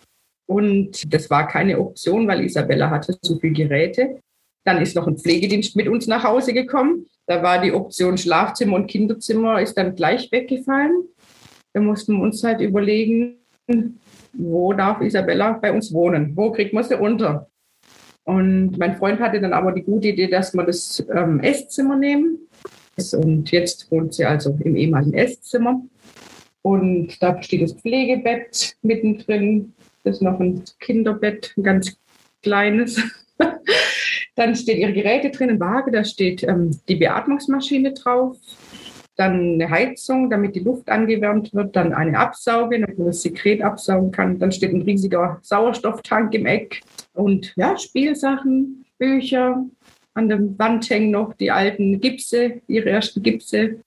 Und 0.46 1.12
das 1.12 1.28
war 1.30 1.48
keine 1.48 1.80
Option, 1.80 2.28
weil 2.28 2.44
Isabella 2.44 2.90
hatte 2.90 3.18
so 3.22 3.38
viele 3.40 3.54
Geräte. 3.54 4.20
Dann 4.64 4.80
ist 4.80 4.94
noch 4.94 5.08
ein 5.08 5.18
Pflegedienst 5.18 5.74
mit 5.74 5.88
uns 5.88 6.06
nach 6.06 6.22
Hause 6.22 6.52
gekommen. 6.52 7.06
Da 7.26 7.42
war 7.42 7.60
die 7.60 7.72
Option 7.72 8.16
Schlafzimmer 8.16 8.76
und 8.76 8.86
Kinderzimmer 8.86 9.60
ist 9.60 9.74
dann 9.74 9.96
gleich 9.96 10.30
weggefallen. 10.30 11.08
Da 11.74 11.80
mussten 11.80 12.14
wir 12.14 12.22
uns 12.22 12.44
halt 12.44 12.60
überlegen, 12.60 13.38
wo 14.32 14.72
darf 14.72 15.00
Isabella 15.00 15.52
bei 15.52 15.72
uns 15.72 15.92
wohnen? 15.92 16.36
Wo 16.36 16.50
kriegt 16.52 16.72
man 16.72 16.84
sie 16.84 16.98
unter? 16.98 17.48
Und 18.24 18.78
mein 18.78 18.96
Freund 18.96 19.20
hatte 19.20 19.40
dann 19.40 19.52
aber 19.52 19.72
die 19.72 19.82
gute 19.82 20.08
Idee, 20.08 20.28
dass 20.28 20.54
wir 20.54 20.64
das 20.64 21.04
ähm, 21.14 21.40
Esszimmer 21.40 21.96
nehmen. 21.96 22.38
Und 23.12 23.50
jetzt 23.50 23.90
wohnt 23.90 24.14
sie 24.14 24.24
also 24.24 24.56
im 24.64 24.76
ehemaligen 24.76 25.14
Esszimmer. 25.14 25.80
Und 26.62 27.22
da 27.22 27.42
steht 27.42 27.62
das 27.62 27.72
Pflegebett 27.72 28.76
mittendrin. 28.82 29.72
Das 30.04 30.16
ist 30.16 30.22
noch 30.22 30.40
ein 30.40 30.62
Kinderbett, 30.80 31.54
ein 31.56 31.62
ganz 31.62 31.96
kleines. 32.42 33.00
dann 34.36 34.54
steht 34.54 34.78
ihre 34.78 34.92
Geräte 34.92 35.30
drin, 35.30 35.50
ein 35.50 35.60
Waage, 35.60 35.90
da 35.90 36.04
steht 36.04 36.42
ähm, 36.42 36.78
die 36.88 36.96
Beatmungsmaschine 36.96 37.92
drauf 37.92 38.36
dann 39.18 39.54
eine 39.54 39.68
Heizung, 39.68 40.30
damit 40.30 40.54
die 40.54 40.60
Luft 40.60 40.88
angewärmt 40.88 41.52
wird, 41.52 41.74
dann 41.74 41.92
eine 41.92 42.16
Absauge, 42.18 42.80
damit 42.80 42.98
man 42.98 43.08
das 43.08 43.22
Sekret 43.22 43.62
absaugen 43.62 44.12
kann. 44.12 44.38
Dann 44.38 44.52
steht 44.52 44.72
ein 44.72 44.82
riesiger 44.82 45.40
Sauerstofftank 45.42 46.32
im 46.34 46.46
Eck 46.46 46.82
und 47.14 47.52
ja, 47.56 47.76
Spielsachen, 47.76 48.86
Bücher. 48.96 49.66
An 50.14 50.28
der 50.28 50.38
Wand 50.58 50.88
hängen 50.88 51.10
noch 51.10 51.34
die 51.34 51.50
alten 51.50 52.00
Gipse, 52.00 52.62
ihre 52.68 52.90
ersten 52.90 53.22
Gipse. 53.22 53.80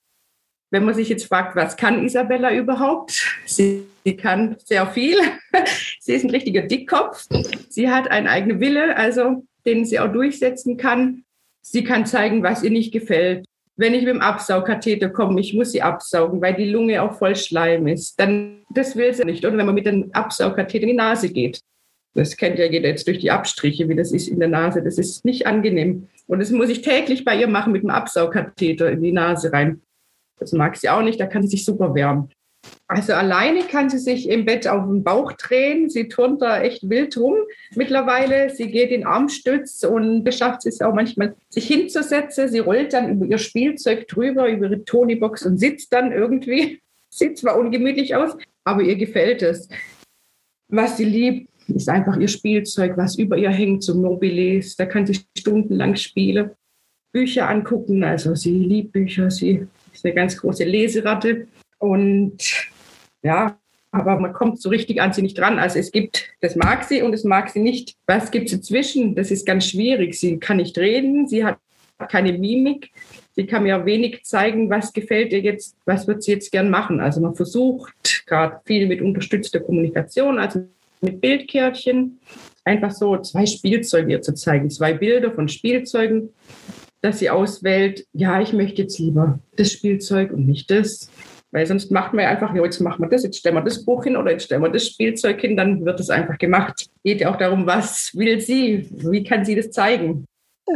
Wenn 0.69 0.85
man 0.85 0.93
sich 0.93 1.07
jetzt 1.07 1.25
fragt, 1.25 1.55
was 1.55 1.77
kann 1.77 2.03
Isabella 2.03 2.53
überhaupt? 2.53 3.37
Sie, 3.45 3.83
sie 4.03 4.17
kann 4.17 4.57
sehr 4.65 4.85
viel. 4.87 5.17
sie 5.99 6.13
ist 6.13 6.25
ein 6.25 6.29
richtiger 6.29 6.61
Dickkopf. 6.61 7.27
Sie 7.69 7.89
hat 7.89 8.11
einen 8.11 8.27
eigenen 8.27 8.59
Wille, 8.59 8.97
also 8.97 9.45
den 9.65 9.85
sie 9.85 9.99
auch 9.99 10.11
durchsetzen 10.11 10.75
kann. 10.75 11.23
Sie 11.61 11.83
kann 11.83 12.05
zeigen, 12.05 12.43
was 12.43 12.63
ihr 12.63 12.71
nicht 12.71 12.91
gefällt 12.91 13.45
wenn 13.81 13.95
ich 13.95 14.03
mit 14.03 14.13
dem 14.13 14.21
Absaugkatheter 14.21 15.09
komme, 15.09 15.41
ich 15.41 15.55
muss 15.55 15.71
sie 15.71 15.81
absaugen, 15.81 16.39
weil 16.39 16.53
die 16.53 16.69
Lunge 16.69 17.01
auch 17.01 17.17
voll 17.17 17.35
Schleim 17.35 17.87
ist, 17.87 18.19
dann 18.19 18.61
das 18.69 18.95
will 18.95 19.11
sie 19.11 19.25
nicht. 19.25 19.43
Oder 19.43 19.57
wenn 19.57 19.65
man 19.65 19.75
mit 19.75 19.87
dem 19.87 20.11
Absaugkatheter 20.13 20.83
in 20.83 20.89
die 20.89 20.95
Nase 20.95 21.29
geht. 21.33 21.59
Das 22.13 22.37
kennt 22.37 22.59
ja 22.59 22.65
jeder 22.65 22.89
jetzt 22.89 23.07
durch 23.07 23.17
die 23.17 23.31
Abstriche, 23.31 23.89
wie 23.89 23.95
das 23.95 24.11
ist 24.11 24.27
in 24.27 24.39
der 24.39 24.49
Nase. 24.49 24.83
Das 24.83 24.99
ist 24.99 25.25
nicht 25.25 25.47
angenehm. 25.47 26.09
Und 26.27 26.39
das 26.39 26.51
muss 26.51 26.69
ich 26.69 26.81
täglich 26.81 27.25
bei 27.25 27.35
ihr 27.35 27.47
machen 27.47 27.73
mit 27.73 27.81
dem 27.81 27.89
Absaugkatheter 27.89 28.91
in 28.91 29.01
die 29.01 29.13
Nase 29.13 29.51
rein. 29.51 29.81
Das 30.37 30.51
mag 30.51 30.77
sie 30.77 30.89
auch 30.89 31.01
nicht, 31.01 31.19
da 31.19 31.25
kann 31.25 31.41
sie 31.41 31.49
sich 31.49 31.65
super 31.65 31.95
wärmen. 31.95 32.29
Also 32.87 33.13
alleine 33.13 33.61
kann 33.63 33.89
sie 33.89 33.99
sich 33.99 34.27
im 34.27 34.43
Bett 34.43 34.67
auf 34.67 34.85
den 34.85 35.01
Bauch 35.01 35.31
drehen. 35.31 35.89
Sie 35.89 36.09
turnt 36.09 36.41
da 36.41 36.61
echt 36.61 36.89
wild 36.89 37.15
rum 37.15 37.35
mittlerweile. 37.73 38.49
Sie 38.49 38.69
geht 38.69 38.91
in 38.91 39.05
Armstütz 39.05 39.83
und 39.83 40.25
beschafft 40.25 40.65
es 40.65 40.81
auch 40.81 40.93
manchmal, 40.93 41.35
sich 41.49 41.67
hinzusetzen. 41.67 42.49
Sie 42.49 42.59
rollt 42.59 42.91
dann 42.91 43.09
über 43.09 43.25
ihr 43.25 43.37
Spielzeug 43.37 44.09
drüber, 44.09 44.49
über 44.49 44.65
ihre 44.65 44.83
Tonybox 44.83 45.45
und 45.45 45.57
sitzt 45.57 45.93
dann 45.93 46.11
irgendwie. 46.11 46.81
Sieht 47.09 47.37
zwar 47.37 47.57
ungemütlich 47.57 48.15
aus, 48.15 48.37
aber 48.65 48.81
ihr 48.81 48.97
gefällt 48.97 49.41
es. 49.41 49.69
Was 50.67 50.97
sie 50.97 51.05
liebt, 51.05 51.49
ist 51.67 51.87
einfach 51.87 52.17
ihr 52.17 52.27
Spielzeug, 52.27 52.97
was 52.97 53.17
über 53.17 53.37
ihr 53.37 53.51
hängt, 53.51 53.83
so 53.83 53.95
Mobiles. 53.95 54.75
Da 54.75 54.85
kann 54.85 55.05
sie 55.05 55.19
stundenlang 55.37 55.95
spielen, 55.95 56.51
Bücher 57.13 57.49
angucken. 57.49 58.03
Also 58.03 58.35
sie 58.35 58.57
liebt 58.57 58.91
Bücher, 58.91 59.31
sie 59.31 59.65
ist 59.93 60.05
eine 60.05 60.13
ganz 60.13 60.35
große 60.37 60.65
Leseratte. 60.65 61.47
Und 61.81 62.37
ja, 63.23 63.57
aber 63.91 64.19
man 64.19 64.33
kommt 64.33 64.61
so 64.61 64.69
richtig 64.69 65.01
an 65.01 65.13
sie 65.13 65.23
nicht 65.23 65.37
dran. 65.37 65.57
Also 65.57 65.79
es 65.79 65.91
gibt, 65.91 66.29
das 66.39 66.55
mag 66.55 66.83
sie 66.83 67.01
und 67.01 67.13
es 67.13 67.23
mag 67.23 67.49
sie 67.49 67.59
nicht. 67.59 67.95
Was 68.05 68.29
gibt 68.31 68.49
es 68.49 68.57
dazwischen? 68.57 69.15
Das 69.15 69.31
ist 69.31 69.45
ganz 69.45 69.65
schwierig. 69.65 70.13
Sie 70.13 70.37
kann 70.37 70.57
nicht 70.57 70.77
reden, 70.77 71.27
sie 71.27 71.43
hat 71.43 71.57
keine 72.07 72.33
Mimik. 72.33 72.91
Sie 73.33 73.45
kann 73.45 73.63
mir 73.63 73.85
wenig 73.85 74.23
zeigen, 74.23 74.69
was 74.69 74.93
gefällt 74.93 75.33
ihr 75.33 75.39
jetzt, 75.39 75.75
was 75.85 76.07
wird 76.07 76.21
sie 76.21 76.31
jetzt 76.31 76.51
gern 76.51 76.69
machen. 76.69 76.99
Also 76.99 77.19
man 77.19 77.35
versucht 77.35 78.25
gerade 78.27 78.59
viel 78.65 78.87
mit 78.87 79.01
unterstützter 79.01 79.59
Kommunikation, 79.59 80.37
also 80.37 80.67
mit 81.01 81.19
Bildkärtchen, 81.19 82.19
einfach 82.63 82.91
so 82.91 83.17
zwei 83.17 83.45
Spielzeuge 83.45 84.11
ihr 84.11 84.21
zu 84.21 84.35
zeigen, 84.35 84.69
zwei 84.69 84.93
Bilder 84.93 85.31
von 85.31 85.47
Spielzeugen, 85.47 86.29
dass 87.01 87.19
sie 87.19 87.29
auswählt, 87.29 88.05
ja, 88.13 88.39
ich 88.41 88.53
möchte 88.53 88.83
jetzt 88.83 88.99
lieber 88.99 89.39
das 89.55 89.71
Spielzeug 89.71 90.31
und 90.31 90.45
nicht 90.45 90.69
das. 90.69 91.09
Weil 91.51 91.65
sonst 91.65 91.91
macht 91.91 92.13
man 92.13 92.23
ja 92.23 92.29
einfach, 92.29 92.55
ja, 92.55 92.63
jetzt 92.63 92.79
machen 92.79 93.01
wir 93.03 93.09
das, 93.09 93.23
jetzt 93.23 93.37
stellen 93.37 93.55
wir 93.55 93.61
das 93.61 93.83
Buch 93.83 94.05
hin 94.05 94.15
oder 94.15 94.31
jetzt 94.31 94.45
stellen 94.45 94.61
wir 94.61 94.69
das 94.69 94.87
Spielzeug 94.87 95.41
hin, 95.41 95.57
dann 95.57 95.85
wird 95.85 95.99
es 95.99 96.09
einfach 96.09 96.37
gemacht. 96.37 96.87
Geht 97.03 97.21
ja 97.21 97.31
auch 97.31 97.37
darum, 97.37 97.65
was 97.65 98.15
will 98.15 98.39
sie? 98.39 98.87
Wie 98.89 99.23
kann 99.23 99.43
sie 99.43 99.55
das 99.55 99.71
zeigen? 99.71 100.25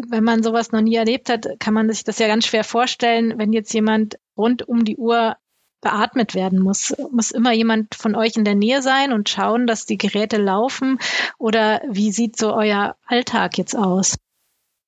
Wenn 0.09 0.25
man 0.25 0.43
sowas 0.43 0.71
noch 0.73 0.81
nie 0.81 0.95
erlebt 0.95 1.29
hat, 1.29 1.47
kann 1.59 1.73
man 1.73 1.89
sich 1.89 2.03
das 2.03 2.19
ja 2.19 2.27
ganz 2.27 2.45
schwer 2.45 2.65
vorstellen, 2.65 3.35
wenn 3.37 3.53
jetzt 3.53 3.73
jemand 3.73 4.17
rund 4.35 4.67
um 4.67 4.83
die 4.83 4.97
Uhr 4.97 5.37
beatmet 5.79 6.35
werden 6.35 6.59
muss. 6.59 6.93
Muss 7.11 7.31
immer 7.31 7.53
jemand 7.53 7.95
von 7.95 8.15
euch 8.15 8.35
in 8.35 8.43
der 8.43 8.55
Nähe 8.55 8.81
sein 8.81 9.13
und 9.13 9.29
schauen, 9.29 9.67
dass 9.67 9.85
die 9.85 9.97
Geräte 9.97 10.37
laufen? 10.37 10.99
Oder 11.37 11.81
wie 11.89 12.11
sieht 12.11 12.37
so 12.37 12.53
euer 12.53 12.95
Alltag 13.05 13.57
jetzt 13.57 13.77
aus? 13.77 14.17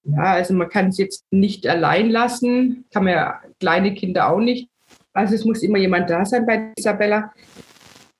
Ja, 0.04 0.24
also 0.24 0.54
man 0.54 0.70
kann 0.70 0.88
es 0.88 0.98
jetzt 0.98 1.26
nicht 1.32 1.68
allein 1.68 2.10
lassen, 2.10 2.86
kann 2.92 3.04
man 3.04 3.14
ja 3.14 3.42
kleine 3.60 3.94
Kinder 3.94 4.30
auch 4.30 4.40
nicht. 4.40 4.70
Also 5.18 5.34
es 5.34 5.46
muss 5.46 5.64
immer 5.64 5.80
jemand 5.80 6.12
da 6.12 6.24
sein 6.26 6.46
bei 6.46 6.72
Isabella. 6.78 7.34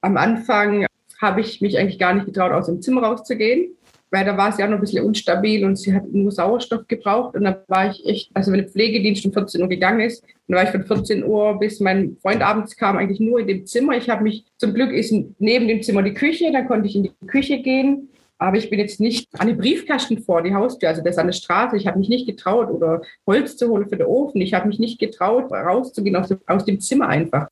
Am 0.02 0.18
Anfang 0.18 0.88
habe 1.22 1.42
ich 1.42 1.62
mich 1.62 1.78
eigentlich 1.78 2.00
gar 2.00 2.16
nicht 2.16 2.26
getraut, 2.26 2.52
aus 2.52 2.66
dem 2.66 2.82
Zimmer 2.82 3.04
rauszugehen, 3.04 3.76
weil 4.10 4.26
da 4.26 4.36
war 4.36 4.52
sie 4.52 4.64
auch 4.64 4.68
noch 4.68 4.78
ein 4.78 4.82
bisschen 4.82 5.06
unstabil 5.06 5.64
und 5.64 5.76
sie 5.76 5.94
hat 5.94 6.12
nur 6.12 6.32
Sauerstoff 6.32 6.88
gebraucht. 6.88 7.36
Und 7.36 7.44
dann 7.44 7.58
war 7.68 7.92
ich 7.92 8.04
echt, 8.08 8.32
also 8.34 8.52
wenn 8.52 8.62
der 8.62 8.70
Pflegedienst 8.70 9.24
um 9.28 9.32
14 9.32 9.62
Uhr 9.62 9.70
gegangen 9.70 10.00
ist, 10.00 10.24
dann 10.48 10.58
war 10.58 10.64
ich 10.64 10.72
von 10.72 10.86
14 10.86 11.24
Uhr 11.24 11.60
bis 11.60 11.80
mein 11.80 12.18
Freund 12.20 12.42
abends 12.42 12.76
kam 12.76 12.98
eigentlich 12.98 13.20
nur 13.20 13.42
in 13.42 13.48
dem 13.48 13.68
Zimmer. 13.68 13.96
Ich 13.96 14.10
habe 14.10 14.24
mich, 14.24 14.46
zum 14.58 14.74
Glück 14.74 14.92
ist 14.92 15.14
neben 15.38 15.68
dem 15.68 15.84
Zimmer 15.84 16.02
die 16.02 16.16
Küche, 16.16 16.52
dann 16.52 16.68
konnte 16.68 16.88
ich 16.88 16.96
in 16.96 17.04
die 17.04 17.28
Küche 17.28 17.60
gehen. 17.60 18.10
Aber 18.40 18.58
ich 18.58 18.70
bin 18.70 18.80
jetzt 18.80 19.00
nicht 19.00 19.28
an 19.40 19.48
den 19.48 19.58
Briefkasten 19.58 20.20
vor 20.20 20.44
die 20.44 20.54
Haustür, 20.54 20.90
also 20.90 21.02
das 21.02 21.18
an 21.18 21.28
der 21.28 21.34
Straße. 21.34 21.76
Ich 21.76 21.88
habe 21.88 21.98
mich 21.98 22.10
nicht 22.10 22.28
getraut 22.28 22.70
oder 22.70 23.02
Holz 23.26 23.58
zu 23.58 23.70
holen 23.70 23.90
für 23.90 23.98
den 23.98 24.06
Ofen. 24.06 24.42
Ich 24.42 24.54
habe 24.54 24.68
mich 24.68 24.78
nicht 24.78 25.00
getraut, 25.00 25.52
rauszugehen 25.52 26.16
aus 26.16 26.66
dem, 26.66 26.80
Zimmer 26.80 27.08
einfach. 27.08 27.48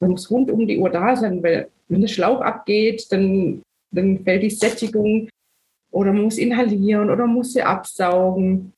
Man 0.00 0.10
muss 0.10 0.30
rund 0.30 0.50
um 0.50 0.66
die 0.66 0.78
Uhr 0.78 0.90
da 0.90 1.16
sein, 1.16 1.42
weil 1.42 1.70
wenn 1.88 2.02
der 2.02 2.08
Schlauch 2.08 2.42
abgeht, 2.42 3.10
dann, 3.10 3.62
dann 3.90 4.24
fällt 4.24 4.42
die 4.42 4.50
Sättigung 4.50 5.30
oder 5.90 6.12
man 6.12 6.24
muss 6.24 6.36
inhalieren 6.36 7.10
oder 7.10 7.26
muss 7.26 7.54
sie 7.54 7.62
absaugen. 7.62 8.74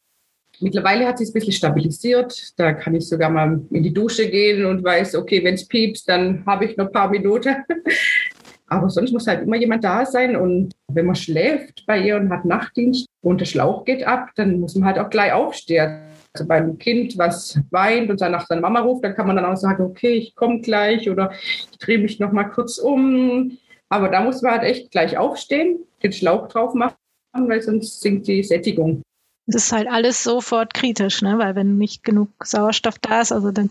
Mittlerweile 0.60 1.06
hat 1.06 1.18
sie 1.18 1.24
es 1.24 1.30
ein 1.30 1.34
bisschen 1.34 1.52
stabilisiert. 1.52 2.52
Da 2.56 2.72
kann 2.72 2.94
ich 2.94 3.08
sogar 3.08 3.30
mal 3.30 3.60
in 3.70 3.82
die 3.82 3.94
Dusche 3.94 4.30
gehen 4.30 4.64
und 4.64 4.84
weiß, 4.84 5.16
okay, 5.16 5.42
wenn 5.42 5.54
es 5.54 5.66
piepst, 5.66 6.08
dann 6.08 6.44
habe 6.46 6.66
ich 6.66 6.76
noch 6.76 6.86
ein 6.86 6.92
paar 6.92 7.10
Minuten. 7.10 7.56
Aber 8.68 8.90
sonst 8.90 9.12
muss 9.12 9.26
halt 9.26 9.42
immer 9.42 9.56
jemand 9.56 9.82
da 9.84 10.04
sein. 10.04 10.36
Und 10.36 10.74
wenn 10.92 11.06
man 11.06 11.16
schläft 11.16 11.84
bei 11.86 12.00
ihr 12.00 12.16
und 12.16 12.30
hat 12.30 12.44
Nachtdienst 12.44 13.06
und 13.22 13.40
der 13.40 13.46
Schlauch 13.46 13.84
geht 13.84 14.06
ab, 14.06 14.30
dann 14.36 14.60
muss 14.60 14.74
man 14.74 14.84
halt 14.86 14.98
auch 14.98 15.10
gleich 15.10 15.32
aufstehen. 15.32 16.02
Also 16.34 16.46
beim 16.46 16.78
Kind, 16.78 17.16
was 17.16 17.58
weint 17.70 18.10
und 18.10 18.20
dann 18.20 18.32
nach 18.32 18.46
seiner 18.46 18.60
Mama 18.60 18.80
ruft, 18.80 19.02
dann 19.04 19.14
kann 19.14 19.26
man 19.26 19.36
dann 19.36 19.46
auch 19.46 19.56
sagen, 19.56 19.82
okay, 19.84 20.12
ich 20.12 20.34
komme 20.34 20.60
gleich 20.60 21.08
oder 21.08 21.32
ich 21.32 21.78
drehe 21.78 21.98
mich 21.98 22.20
noch 22.20 22.32
mal 22.32 22.44
kurz 22.44 22.78
um. 22.78 23.56
Aber 23.88 24.08
da 24.10 24.20
muss 24.20 24.42
man 24.42 24.52
halt 24.52 24.64
echt 24.64 24.90
gleich 24.90 25.16
aufstehen, 25.16 25.78
den 26.02 26.12
Schlauch 26.12 26.48
drauf 26.48 26.74
machen, 26.74 26.96
weil 27.32 27.62
sonst 27.62 28.02
sinkt 28.02 28.26
die 28.26 28.42
Sättigung. 28.42 29.02
Das 29.46 29.64
ist 29.64 29.72
halt 29.72 29.88
alles 29.88 30.22
sofort 30.22 30.74
kritisch, 30.74 31.22
ne? 31.22 31.38
weil 31.38 31.54
wenn 31.54 31.78
nicht 31.78 32.04
genug 32.04 32.28
Sauerstoff 32.44 32.98
da 32.98 33.22
ist, 33.22 33.32
also 33.32 33.50
dann 33.50 33.70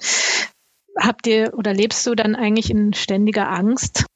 habt 0.98 1.28
ihr 1.28 1.54
oder 1.56 1.72
lebst 1.72 2.06
du 2.08 2.16
dann 2.16 2.36
eigentlich 2.36 2.72
in 2.72 2.94
ständiger 2.94 3.50
Angst, 3.52 4.08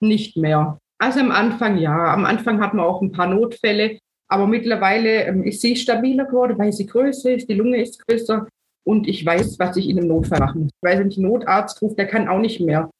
nicht 0.00 0.36
mehr. 0.36 0.78
Also 0.98 1.20
am 1.20 1.30
Anfang 1.30 1.78
ja. 1.78 2.12
Am 2.12 2.24
Anfang 2.24 2.60
hat 2.60 2.74
man 2.74 2.84
auch 2.84 3.02
ein 3.02 3.12
paar 3.12 3.28
Notfälle. 3.28 3.98
Aber 4.30 4.46
mittlerweile 4.46 5.24
ähm, 5.24 5.42
ist 5.42 5.62
sie 5.62 5.74
stabiler 5.74 6.26
geworden, 6.26 6.58
weil 6.58 6.72
sie 6.72 6.86
größer 6.86 7.34
ist, 7.34 7.48
die 7.48 7.54
Lunge 7.54 7.80
ist 7.80 8.06
größer 8.06 8.46
und 8.84 9.08
ich 9.08 9.24
weiß, 9.24 9.58
was 9.58 9.76
ich 9.76 9.88
in 9.88 9.98
einem 9.98 10.08
Notfall 10.08 10.40
machen 10.40 10.64
muss. 10.64 10.72
Weil 10.82 10.98
wenn 10.98 11.08
ich 11.08 11.16
einen 11.16 11.28
Notarzt 11.28 11.80
rufe, 11.80 11.96
der 11.96 12.06
kann 12.06 12.28
auch 12.28 12.38
nicht 12.38 12.60
mehr. 12.60 12.90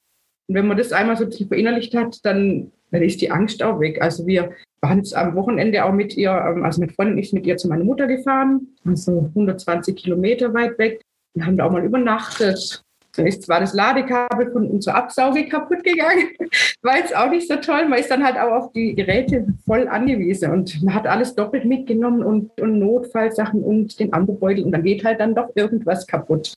Und 0.48 0.54
wenn 0.54 0.66
man 0.66 0.78
das 0.78 0.92
einmal 0.92 1.16
so 1.16 1.26
tief 1.26 1.48
verinnerlicht 1.48 1.94
hat, 1.94 2.24
dann, 2.24 2.72
dann 2.90 3.02
ist 3.02 3.20
die 3.20 3.30
Angst 3.30 3.62
auch 3.62 3.78
weg. 3.78 4.00
Also 4.00 4.26
wir 4.26 4.52
waren 4.80 4.98
jetzt 4.98 5.14
am 5.14 5.34
Wochenende 5.34 5.84
auch 5.84 5.92
mit 5.92 6.16
ihr, 6.16 6.30
ähm, 6.30 6.64
also 6.64 6.80
mit 6.80 6.92
Freunden 6.92 7.18
ist 7.18 7.34
mit 7.34 7.46
ihr 7.46 7.58
zu 7.58 7.68
meiner 7.68 7.84
Mutter 7.84 8.06
gefahren, 8.06 8.68
also 8.86 9.26
120 9.28 9.96
Kilometer 9.96 10.54
weit 10.54 10.78
weg. 10.78 11.02
Wir 11.34 11.44
haben 11.44 11.58
da 11.58 11.66
auch 11.66 11.72
mal 11.72 11.84
übernachtet. 11.84 12.82
Dann 13.16 13.26
ist 13.26 13.42
zwar 13.42 13.60
das 13.60 13.74
Ladekabel 13.74 14.52
von 14.52 14.68
unserer 14.68 14.96
Absauge 14.96 15.48
kaputt 15.48 15.82
gegangen, 15.82 16.28
war 16.82 16.98
jetzt 16.98 17.16
auch 17.16 17.30
nicht 17.30 17.48
so 17.48 17.56
toll. 17.56 17.88
Man 17.88 17.98
ist 17.98 18.10
dann 18.10 18.24
halt 18.24 18.36
auch 18.36 18.52
auf 18.52 18.72
die 18.72 18.94
Geräte 18.94 19.46
voll 19.64 19.88
angewiesen 19.88 20.52
und 20.52 20.82
man 20.82 20.94
hat 20.94 21.06
alles 21.06 21.34
doppelt 21.34 21.64
mitgenommen 21.64 22.22
und, 22.22 22.60
und 22.60 22.78
Notfallsachen 22.78 23.62
und 23.62 23.98
den 23.98 24.12
Ambubeutel 24.12 24.64
und 24.64 24.72
dann 24.72 24.82
geht 24.82 25.04
halt 25.04 25.20
dann 25.20 25.34
doch 25.34 25.50
irgendwas 25.54 26.06
kaputt. 26.06 26.54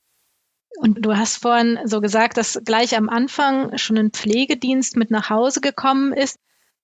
Und 0.78 1.06
du 1.06 1.16
hast 1.16 1.38
vorhin 1.38 1.80
so 1.86 2.02
gesagt, 2.02 2.38
dass 2.38 2.60
gleich 2.66 2.98
am 2.98 3.10
Anfang 3.10 3.78
schon 3.78 3.98
ein 3.98 4.12
Pflegedienst 4.12 4.96
mit 4.96 5.12
nach 5.12 5.30
Hause 5.30 5.62
gekommen 5.62 6.14
ist 6.14 6.38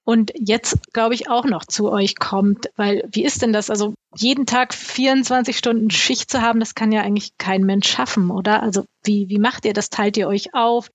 und 0.08 0.32
jetzt, 0.36 0.94
glaube 0.94 1.16
ich, 1.16 1.30
auch 1.30 1.44
noch 1.44 1.66
zu 1.66 1.92
euch 1.92 2.16
kommt. 2.16 2.72
Weil 2.78 3.04
wie 3.12 3.26
ist 3.26 3.42
denn 3.42 3.52
das? 3.52 3.70
Also 3.70 3.94
jeden 4.16 4.46
Tag 4.46 4.74
24 4.74 5.58
Stunden 5.58 5.90
Schicht 5.90 6.32
zu 6.32 6.42
haben, 6.42 6.62
das 6.62 6.76
kann 6.76 6.94
ja 6.94 7.02
eigentlich 7.02 7.38
kein 7.38 7.64
Mensch 7.64 7.90
schaffen, 7.90 8.32
oder? 8.32 8.64
Also 8.64 8.86
wie, 9.04 9.28
wie 9.28 9.38
macht 9.38 9.66
ihr 9.66 9.74
das? 9.74 9.90
Teilt 9.90 10.16
ihr 10.16 10.30
euch 10.30 10.54
auf? 10.54 10.90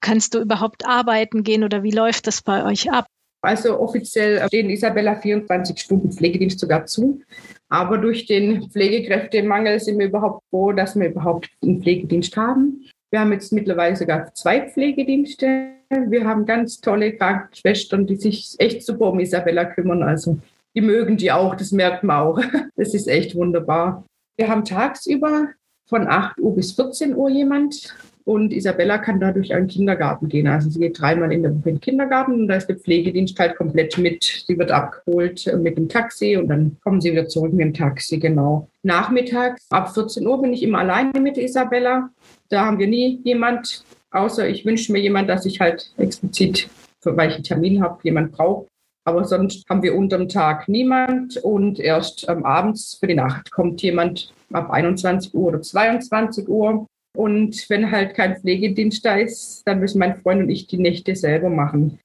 Kannst 0.00 0.32
du 0.32 0.40
überhaupt 0.40 0.86
arbeiten 0.86 1.44
gehen 1.44 1.62
oder 1.62 1.82
wie 1.82 1.90
läuft 1.90 2.26
das 2.26 2.40
bei 2.40 2.64
euch 2.64 2.90
ab? 2.90 3.04
Also 3.42 3.78
offiziell 3.78 4.42
stehen 4.46 4.70
Isabella 4.70 5.16
24 5.20 5.78
Stunden 5.78 6.10
Pflegedienst 6.10 6.58
sogar 6.58 6.86
zu. 6.86 7.20
Aber 7.68 7.98
durch 7.98 8.24
den 8.24 8.70
Pflegekräftemangel 8.70 9.78
sind 9.78 9.98
wir 9.98 10.06
überhaupt 10.06 10.42
froh, 10.48 10.72
dass 10.72 10.98
wir 10.98 11.10
überhaupt 11.10 11.50
einen 11.62 11.82
Pflegedienst 11.82 12.34
haben. 12.38 12.86
Wir 13.14 13.20
haben 13.20 13.30
jetzt 13.30 13.52
mittlerweile 13.52 13.94
sogar 13.94 14.34
zwei 14.34 14.62
Pflegedienste. 14.62 15.68
Wir 15.88 16.24
haben 16.24 16.46
ganz 16.46 16.80
tolle 16.80 17.12
Krankenschwestern, 17.12 18.08
die 18.08 18.16
sich 18.16 18.56
echt 18.58 18.84
super 18.84 19.12
um 19.12 19.20
Isabella 19.20 19.66
kümmern. 19.66 20.02
Also 20.02 20.38
die 20.74 20.80
mögen 20.80 21.16
die 21.16 21.30
auch, 21.30 21.54
das 21.54 21.70
merkt 21.70 22.02
man 22.02 22.16
auch. 22.16 22.40
Das 22.76 22.92
ist 22.92 23.06
echt 23.06 23.36
wunderbar. 23.36 24.04
Wir 24.36 24.48
haben 24.48 24.64
tagsüber 24.64 25.46
von 25.86 26.08
8 26.08 26.40
Uhr 26.40 26.56
bis 26.56 26.72
14 26.72 27.14
Uhr 27.14 27.30
jemand 27.30 27.94
und 28.24 28.52
Isabella 28.52 28.98
kann 28.98 29.20
dadurch 29.20 29.50
in 29.50 29.58
den 29.58 29.66
Kindergarten 29.68 30.28
gehen. 30.28 30.48
Also 30.48 30.70
sie 30.70 30.80
geht 30.80 30.98
dreimal 30.98 31.32
in 31.32 31.42
den 31.62 31.80
Kindergarten 31.80 32.32
und 32.32 32.48
da 32.48 32.56
ist 32.56 32.66
der 32.66 32.78
Pflegedienst 32.78 33.38
halt 33.38 33.56
komplett 33.56 33.98
mit. 33.98 34.44
Sie 34.46 34.58
wird 34.58 34.72
abgeholt 34.72 35.46
mit 35.58 35.76
dem 35.76 35.88
Taxi 35.88 36.36
und 36.36 36.48
dann 36.48 36.78
kommen 36.82 37.00
sie 37.00 37.12
wieder 37.12 37.28
zurück 37.28 37.52
mit 37.52 37.60
dem 37.60 37.74
Taxi, 37.74 38.18
genau. 38.18 38.68
Nachmittags 38.82 39.66
ab 39.70 39.92
14 39.94 40.26
Uhr 40.26 40.40
bin 40.40 40.52
ich 40.52 40.62
immer 40.62 40.78
alleine 40.78 41.20
mit 41.20 41.36
Isabella. 41.36 42.10
Da 42.54 42.66
haben 42.66 42.78
wir 42.78 42.86
nie 42.86 43.20
jemand, 43.24 43.84
außer 44.12 44.48
ich 44.48 44.64
wünsche 44.64 44.92
mir 44.92 45.00
jemand, 45.00 45.28
dass 45.28 45.44
ich 45.44 45.58
halt 45.58 45.92
explizit, 45.96 46.68
ich 47.04 47.18
einen 47.18 47.42
Termin 47.42 47.82
habe, 47.82 47.98
jemand 48.04 48.30
brauche. 48.30 48.68
Aber 49.04 49.24
sonst 49.24 49.68
haben 49.68 49.82
wir 49.82 49.96
unterm 49.96 50.28
Tag 50.28 50.68
niemand 50.68 51.36
und 51.38 51.80
erst 51.80 52.28
ähm, 52.28 52.44
abends 52.44 52.94
für 52.94 53.08
die 53.08 53.16
Nacht 53.16 53.50
kommt 53.50 53.82
jemand 53.82 54.32
ab 54.52 54.70
21 54.70 55.34
Uhr 55.34 55.48
oder 55.48 55.62
22 55.62 56.48
Uhr. 56.48 56.86
Und 57.16 57.68
wenn 57.68 57.90
halt 57.90 58.14
kein 58.14 58.36
Pflegedienst 58.36 59.04
da 59.04 59.16
ist, 59.16 59.62
dann 59.66 59.80
müssen 59.80 59.98
mein 59.98 60.14
Freund 60.22 60.44
und 60.44 60.48
ich 60.48 60.68
die 60.68 60.78
Nächte 60.78 61.16
selber 61.16 61.50
machen. 61.50 61.98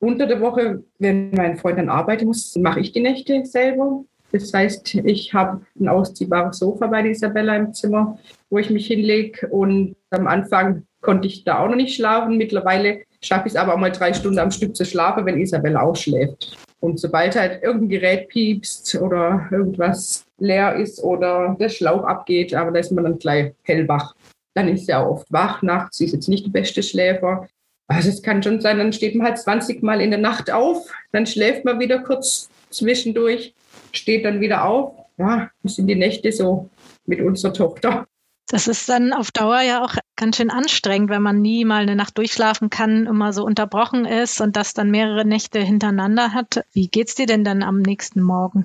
Unter 0.00 0.28
der 0.28 0.40
Woche, 0.40 0.84
wenn 1.00 1.32
mein 1.32 1.56
Freund 1.56 1.76
dann 1.76 1.88
arbeiten 1.88 2.26
muss, 2.26 2.54
mache 2.54 2.78
ich 2.78 2.92
die 2.92 3.00
Nächte 3.00 3.44
selber. 3.44 4.04
Das 4.32 4.52
heißt, 4.52 4.94
ich 4.94 5.32
habe 5.32 5.62
ein 5.78 5.88
ausziehbares 5.88 6.58
Sofa 6.58 6.86
bei 6.86 7.08
Isabella 7.08 7.56
im 7.56 7.72
Zimmer, 7.72 8.18
wo 8.50 8.58
ich 8.58 8.70
mich 8.70 8.86
hinlege. 8.86 9.48
Und 9.48 9.96
am 10.10 10.26
Anfang 10.26 10.84
konnte 11.00 11.28
ich 11.28 11.44
da 11.44 11.60
auch 11.60 11.68
noch 11.68 11.76
nicht 11.76 11.94
schlafen. 11.94 12.36
Mittlerweile 12.36 13.02
schaffe 13.22 13.48
ich 13.48 13.54
es 13.54 13.56
aber 13.56 13.74
auch 13.74 13.78
mal 13.78 13.92
drei 13.92 14.12
Stunden 14.12 14.38
am 14.38 14.50
Stück 14.50 14.76
zu 14.76 14.84
schlafen, 14.84 15.24
wenn 15.26 15.40
Isabella 15.40 15.82
auch 15.82 15.96
schläft. 15.96 16.56
Und 16.80 17.00
sobald 17.00 17.34
halt 17.36 17.62
irgendein 17.62 17.88
Gerät 17.88 18.28
piepst 18.28 18.94
oder 18.96 19.48
irgendwas 19.50 20.24
leer 20.38 20.76
ist 20.76 21.02
oder 21.02 21.56
der 21.58 21.68
Schlauch 21.68 22.04
abgeht, 22.04 22.54
aber 22.54 22.70
da 22.70 22.78
ist 22.78 22.92
man 22.92 23.04
dann 23.04 23.18
gleich 23.18 23.52
hellwach. 23.62 24.14
Dann 24.54 24.68
ist 24.68 24.86
sie 24.86 24.94
auch 24.94 25.10
oft 25.10 25.32
wach 25.32 25.62
nachts, 25.62 25.98
sie 25.98 26.04
ist 26.04 26.12
jetzt 26.12 26.28
nicht 26.28 26.46
die 26.46 26.50
beste 26.50 26.82
Schläfer. 26.82 27.48
Also 27.88 28.10
es 28.10 28.22
kann 28.22 28.42
schon 28.42 28.60
sein, 28.60 28.78
dann 28.78 28.92
steht 28.92 29.16
man 29.16 29.26
halt 29.26 29.38
20 29.38 29.82
Mal 29.82 30.00
in 30.00 30.10
der 30.10 30.20
Nacht 30.20 30.52
auf, 30.52 30.92
dann 31.10 31.26
schläft 31.26 31.64
man 31.64 31.80
wieder 31.80 31.98
kurz 32.00 32.48
zwischendurch 32.70 33.54
steht 33.92 34.24
dann 34.24 34.40
wieder 34.40 34.64
auf. 34.64 34.94
Ja, 35.16 35.50
das 35.62 35.76
sind 35.76 35.88
die 35.88 35.96
Nächte 35.96 36.30
so 36.32 36.70
mit 37.06 37.20
unserer 37.20 37.52
Tochter. 37.52 38.06
Das 38.50 38.66
ist 38.66 38.88
dann 38.88 39.12
auf 39.12 39.30
Dauer 39.30 39.60
ja 39.60 39.84
auch 39.84 39.94
ganz 40.16 40.36
schön 40.38 40.50
anstrengend, 40.50 41.10
wenn 41.10 41.20
man 41.20 41.42
nie 41.42 41.66
mal 41.66 41.82
eine 41.82 41.96
Nacht 41.96 42.16
durchschlafen 42.16 42.70
kann, 42.70 43.06
immer 43.06 43.34
so 43.34 43.44
unterbrochen 43.44 44.06
ist 44.06 44.40
und 44.40 44.56
das 44.56 44.72
dann 44.72 44.90
mehrere 44.90 45.26
Nächte 45.26 45.60
hintereinander 45.60 46.32
hat. 46.32 46.64
Wie 46.72 46.88
geht's 46.88 47.14
dir 47.14 47.26
denn 47.26 47.44
dann 47.44 47.62
am 47.62 47.82
nächsten 47.82 48.22
Morgen? 48.22 48.64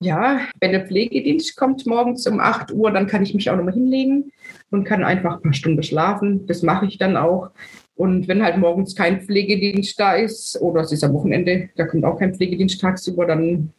Ja, 0.00 0.42
wenn 0.60 0.70
der 0.70 0.86
Pflegedienst 0.86 1.56
kommt 1.56 1.84
morgens 1.84 2.28
um 2.28 2.38
8 2.38 2.70
Uhr, 2.70 2.92
dann 2.92 3.08
kann 3.08 3.24
ich 3.24 3.34
mich 3.34 3.50
auch 3.50 3.56
nochmal 3.56 3.74
hinlegen 3.74 4.30
und 4.70 4.84
kann 4.84 5.02
einfach 5.02 5.36
ein 5.36 5.42
paar 5.42 5.52
Stunden 5.52 5.82
schlafen. 5.82 6.46
Das 6.46 6.62
mache 6.62 6.86
ich 6.86 6.98
dann 6.98 7.16
auch. 7.16 7.50
Und 7.96 8.28
wenn 8.28 8.44
halt 8.44 8.58
morgens 8.58 8.94
kein 8.94 9.22
Pflegedienst 9.22 9.98
da 9.98 10.14
ist 10.14 10.60
oder 10.62 10.82
es 10.82 10.92
ist 10.92 11.02
am 11.02 11.14
Wochenende, 11.14 11.70
da 11.74 11.84
kommt 11.84 12.04
auch 12.04 12.20
kein 12.20 12.32
Pflegedienst 12.32 12.80
tagsüber, 12.80 13.26
dann 13.26 13.72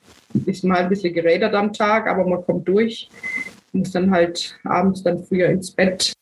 ist 0.46 0.64
halt 0.64 0.84
ein 0.84 0.90
bisschen 0.90 1.14
gerädert 1.14 1.54
am 1.54 1.74
Tag, 1.74 2.08
aber 2.08 2.26
man 2.28 2.44
kommt 2.44 2.68
durch. 2.68 3.10
Muss 3.72 3.92
dann 3.92 4.12
halt 4.12 4.60
abends 4.64 5.04
dann 5.04 5.24
früher 5.24 5.50
ins 5.50 5.72
Bett. 5.72 6.14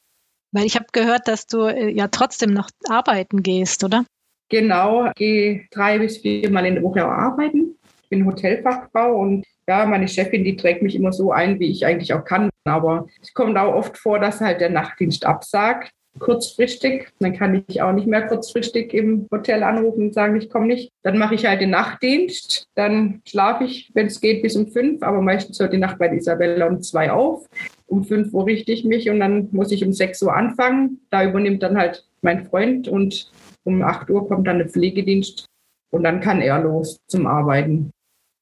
Weil 0.52 0.66
ich 0.66 0.76
habe 0.76 0.86
gehört, 0.92 1.28
dass 1.28 1.48
du 1.48 1.66
äh, 1.66 1.90
ja 1.90 2.08
trotzdem 2.08 2.52
noch 2.54 2.70
arbeiten 2.88 3.44
gehst, 3.44 3.84
oder? 3.84 4.06
Genau, 4.50 5.12
gehe 5.16 5.66
drei 5.72 6.00
bis 6.00 6.18
viermal 6.20 6.66
in 6.66 6.76
der 6.76 6.84
Woche 6.84 7.06
arbeiten. 7.06 7.76
Ich 8.04 8.10
bin 8.10 8.26
Hotelfachbau 8.26 9.18
und 9.18 9.46
ja, 9.68 9.86
meine 9.86 10.08
Chefin, 10.08 10.46
die 10.46 10.56
trägt 10.56 10.82
mich 10.82 10.96
immer 10.96 11.12
so 11.12 11.32
ein, 11.32 11.60
wie 11.60 11.70
ich 11.70 11.86
eigentlich 11.86 12.14
auch 12.14 12.24
kann. 12.24 12.50
Aber 12.64 13.08
es 13.22 13.34
kommt 13.34 13.58
auch 13.58 13.74
oft 13.74 13.98
vor, 13.98 14.20
dass 14.20 14.40
halt 14.40 14.62
der 14.62 14.70
Nachtdienst 14.70 15.26
absagt, 15.26 15.92
kurzfristig. 16.20 17.10
Dann 17.20 17.36
kann 17.36 17.64
ich 17.68 17.82
auch 17.82 17.94
nicht 17.94 18.08
mehr 18.08 18.28
kurzfristig 18.28 18.94
im 18.94 19.28
Hotel 19.32 19.64
anrufen 19.64 20.08
und 20.08 20.14
sagen, 20.14 20.36
ich 20.36 20.50
komme 20.50 20.68
nicht. 20.68 20.92
Dann 21.04 21.18
mache 21.18 21.36
ich 21.36 21.46
halt 21.46 21.62
den 21.62 21.72
Nachtdienst. 21.72 22.68
Dann 22.76 23.22
schlafe 23.28 23.66
ich, 23.66 23.92
wenn 23.94 24.08
es 24.08 24.22
geht, 24.22 24.42
bis 24.42 24.56
um 24.56 24.68
fünf. 24.68 25.04
Aber 25.04 25.22
meistens 25.22 25.60
hört 25.60 25.74
die 25.74 25.78
Nacht 25.78 26.00
bei 26.00 26.14
Isabella 26.14 26.68
um 26.68 26.82
zwei 26.82 27.12
auf. 27.12 27.46
Um 27.88 28.04
fünf 28.04 28.34
Uhr 28.34 28.46
richte 28.46 28.72
ich 28.72 28.84
mich 28.84 29.10
und 29.10 29.20
dann 29.20 29.50
muss 29.52 29.72
ich 29.72 29.86
um 29.86 29.94
sechs 29.94 30.22
Uhr 30.22 30.36
anfangen. 30.36 31.02
Da 31.10 31.24
übernimmt 31.24 31.64
dann 31.64 31.78
halt 31.78 32.06
mein 32.22 32.46
Freund 32.46 32.88
und 32.88 33.32
um 33.64 33.82
acht 33.82 34.10
Uhr 34.10 34.28
kommt 34.28 34.48
dann 34.48 34.58
der 34.58 34.70
Pflegedienst 34.70 35.46
und 35.92 36.04
dann 36.04 36.20
kann 36.20 36.42
er 36.42 36.60
los 36.60 36.98
zum 37.08 37.28
Arbeiten 37.28 37.92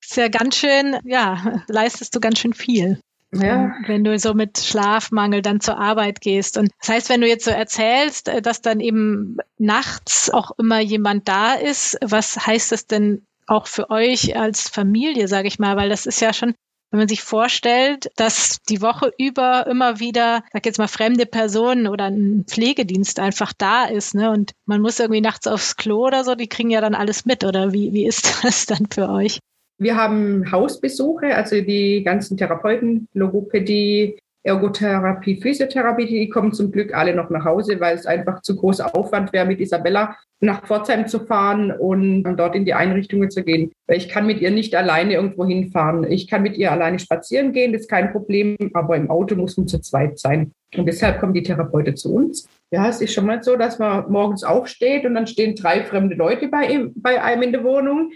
ist 0.10 0.17
ja 0.17 0.27
ganz 0.27 0.55
schön, 0.55 0.98
ja, 1.03 1.63
leistest 1.67 2.15
du 2.15 2.20
ganz 2.20 2.39
schön 2.39 2.53
viel. 2.53 3.00
Ja. 3.42 3.74
Wenn 3.86 4.04
du 4.04 4.18
so 4.20 4.34
mit 4.34 4.58
Schlafmangel 4.58 5.42
dann 5.42 5.60
zur 5.60 5.77
Arbeit 5.77 6.22
gehst. 6.22 6.58
Und 6.58 6.72
das 6.80 6.89
heißt, 6.89 7.10
wenn 7.10 7.22
du 7.22 7.27
jetzt 7.27 7.46
so 7.46 7.51
erzählst, 7.51 8.27
äh, 8.27 8.42
dass 8.42 8.62
dann 8.62 8.80
eben 8.80 9.38
nachts 9.58 10.30
auch 10.30 10.51
immer 10.58 10.80
jemand 10.80 11.27
da 11.27 11.54
ist, 11.54 11.98
was 12.01 12.48
heißt 12.48 12.72
das 12.72 12.88
denn 12.88 13.25
auch 13.48 13.68
für 13.68 13.89
euch 13.89 14.38
als 14.38 14.70
Familie, 14.70 15.27
sage 15.27 15.48
ich 15.48 15.60
mal? 15.60 15.75
Weil 15.77 15.89
das 15.89 16.06
ist 16.06 16.20
ja 16.20 16.34
schon, 16.34 16.56
wenn 16.92 17.00
man 17.00 17.08
sich 17.08 17.22
vorstellt, 17.22 18.10
dass 18.15 18.62
die 18.70 18.82
Woche 18.82 19.12
über 19.18 19.68
immer 19.68 20.00
wieder, 20.00 20.44
sag 20.54 20.65
jetzt 20.65 20.80
mal, 20.80 20.88
fremde 20.88 21.25
Personen 21.25 21.88
oder 21.88 22.06
ein 22.06 22.46
Pflegedienst 22.48 23.20
einfach 23.20 23.54
da 23.54 23.86
ist, 23.86 24.15
ne? 24.15 24.32
Und 24.32 24.54
man 24.65 24.82
muss 24.82 25.00
irgendwie 25.00 25.22
nachts 25.22 25.48
aufs 25.48 25.75
Klo 25.75 26.08
oder 26.08 26.24
so, 26.24 26.36
die 26.36 26.48
kriegen 26.48 26.70
ja 26.70 26.82
dann 26.82 26.96
alles 26.96 27.25
mit, 27.25 27.44
oder 27.44 27.74
wie, 27.74 27.94
wie 27.94 28.06
ist 28.06 28.39
das 28.44 28.65
dann 28.65 28.88
für 28.89 29.10
euch? 29.10 29.39
Wir 29.77 29.98
haben 29.98 30.51
Hausbesuche, 30.51 31.36
also 31.36 31.60
die 31.62 32.03
ganzen 32.03 32.38
Therapeuten, 32.38 33.08
Logopädie, 33.13 34.17
Ergotherapie, 34.46 35.41
Physiotherapie, 35.41 36.05
die 36.05 36.29
kommen 36.29 36.53
zum 36.53 36.72
Glück 36.72 36.94
alle 36.94 37.15
noch 37.15 37.32
nach 37.32 37.44
Hause, 37.46 37.79
weil 37.79 37.96
es 37.96 38.05
einfach 38.05 38.41
zu 38.41 38.55
großer 38.55 38.96
Aufwand 38.96 39.34
wäre, 39.34 39.48
mit 39.48 39.60
Isabella 39.60 40.15
nach 40.39 40.63
Pforzheim 40.63 41.08
zu 41.08 41.22
fahren 41.22 41.72
und 41.72 42.24
dort 42.36 42.55
in 42.55 42.63
die 42.63 42.75
Einrichtungen 42.75 43.32
zu 43.32 43.44
gehen. 43.44 43.72
Weil 43.88 43.98
ich 43.98 44.08
kann 44.08 44.27
mit 44.27 44.41
ihr 44.41 44.51
nicht 44.51 44.75
alleine 44.75 45.15
irgendwo 45.15 45.46
hinfahren. 45.46 46.10
Ich 46.10 46.27
kann 46.27 46.44
mit 46.44 46.58
ihr 46.58 46.72
alleine 46.72 47.00
spazieren 47.00 47.53
gehen, 47.53 47.74
das 47.74 47.84
ist 47.84 47.89
kein 47.89 48.12
Problem, 48.12 48.55
aber 48.74 48.96
im 48.96 49.10
Auto 49.10 49.36
muss 49.36 49.58
man 49.58 49.67
zu 49.67 49.79
zweit 49.79 50.20
sein. 50.20 50.51
Und 50.77 50.86
deshalb 50.86 51.20
kommen 51.20 51.34
die 51.34 51.44
Therapeuten 51.44 51.96
zu 51.96 52.13
uns. 52.13 52.48
Ja, 52.70 52.88
es 52.88 53.01
ist 53.01 53.13
schon 53.13 53.25
mal 53.25 53.41
so, 53.41 53.55
dass 53.55 53.79
man 53.79 54.12
morgens 54.12 54.44
aufsteht 54.44 55.05
und 55.05 55.15
dann 55.15 55.25
stehen 55.25 55.55
drei 55.55 55.84
fremde 55.84 56.15
Leute 56.15 56.50
bei, 56.50 56.67
ihm, 56.67 56.94
bei 56.96 57.24
einem 57.24 57.44
in 57.44 57.51
der 57.51 57.63
Wohnung 57.63 58.12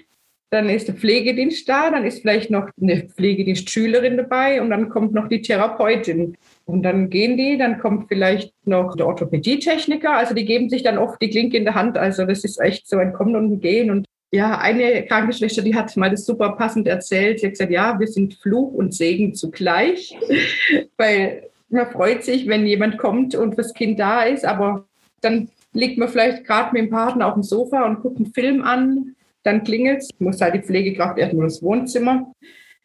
dann 0.51 0.67
ist 0.67 0.87
der 0.87 0.95
Pflegedienst 0.95 1.69
da, 1.69 1.91
dann 1.91 2.05
ist 2.05 2.21
vielleicht 2.21 2.49
noch 2.49 2.69
eine 2.81 3.03
Pflegedienstschülerin 3.03 4.17
dabei 4.17 4.61
und 4.61 4.71
dann 4.71 4.89
kommt 4.89 5.13
noch 5.13 5.27
die 5.27 5.41
Therapeutin. 5.41 6.37
Und 6.65 6.83
dann 6.83 7.09
gehen 7.09 7.37
die, 7.37 7.57
dann 7.57 7.79
kommt 7.79 8.07
vielleicht 8.07 8.53
noch 8.65 8.95
der 8.95 9.05
Orthopädietechniker. 9.05 10.11
Also 10.11 10.33
die 10.33 10.45
geben 10.45 10.69
sich 10.69 10.81
dann 10.81 10.97
oft 10.97 11.21
die 11.21 11.29
Klinke 11.29 11.57
in 11.57 11.65
der 11.65 11.75
Hand. 11.75 11.97
Also 11.97 12.25
das 12.25 12.43
ist 12.43 12.59
echt 12.59 12.88
so 12.88 12.97
ein 12.97 13.13
Kommen 13.13 13.35
und 13.35 13.51
ein 13.51 13.59
Gehen. 13.59 13.91
Und 13.91 14.05
ja, 14.31 14.57
eine 14.57 15.05
Krankenschwester, 15.05 15.62
die 15.62 15.75
hat 15.75 15.95
mal 15.97 16.09
das 16.09 16.25
super 16.25 16.53
passend 16.53 16.88
erzählt. 16.88 17.39
Sie 17.39 17.45
hat 17.45 17.53
gesagt, 17.53 17.71
ja, 17.71 17.99
wir 17.99 18.07
sind 18.07 18.33
Fluch 18.35 18.73
und 18.73 18.93
Segen 18.93 19.35
zugleich, 19.35 20.17
weil 20.97 21.43
man 21.69 21.91
freut 21.91 22.23
sich, 22.23 22.47
wenn 22.47 22.65
jemand 22.65 22.97
kommt 22.97 23.35
und 23.35 23.57
das 23.57 23.75
Kind 23.75 23.99
da 23.99 24.23
ist, 24.23 24.45
aber 24.45 24.85
dann 25.21 25.49
liegt 25.73 25.99
man 25.99 26.09
vielleicht 26.09 26.45
gerade 26.45 26.73
mit 26.73 26.83
dem 26.83 26.89
Partner 26.89 27.27
auf 27.27 27.35
dem 27.35 27.43
Sofa 27.43 27.85
und 27.85 28.01
guckt 28.01 28.17
einen 28.17 28.33
Film 28.33 28.63
an 28.63 29.15
dann 29.43 29.63
klingelt 29.63 30.02
es, 30.02 30.10
muss 30.19 30.41
halt 30.41 30.56
die 30.56 30.62
Pflegekraft 30.62 31.17
erstmal 31.17 31.45
ins 31.45 31.62
Wohnzimmer. 31.62 32.34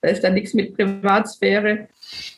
Da 0.00 0.10
ist 0.10 0.22
dann 0.22 0.34
nichts 0.34 0.52
mit 0.52 0.76
Privatsphäre. 0.76 1.88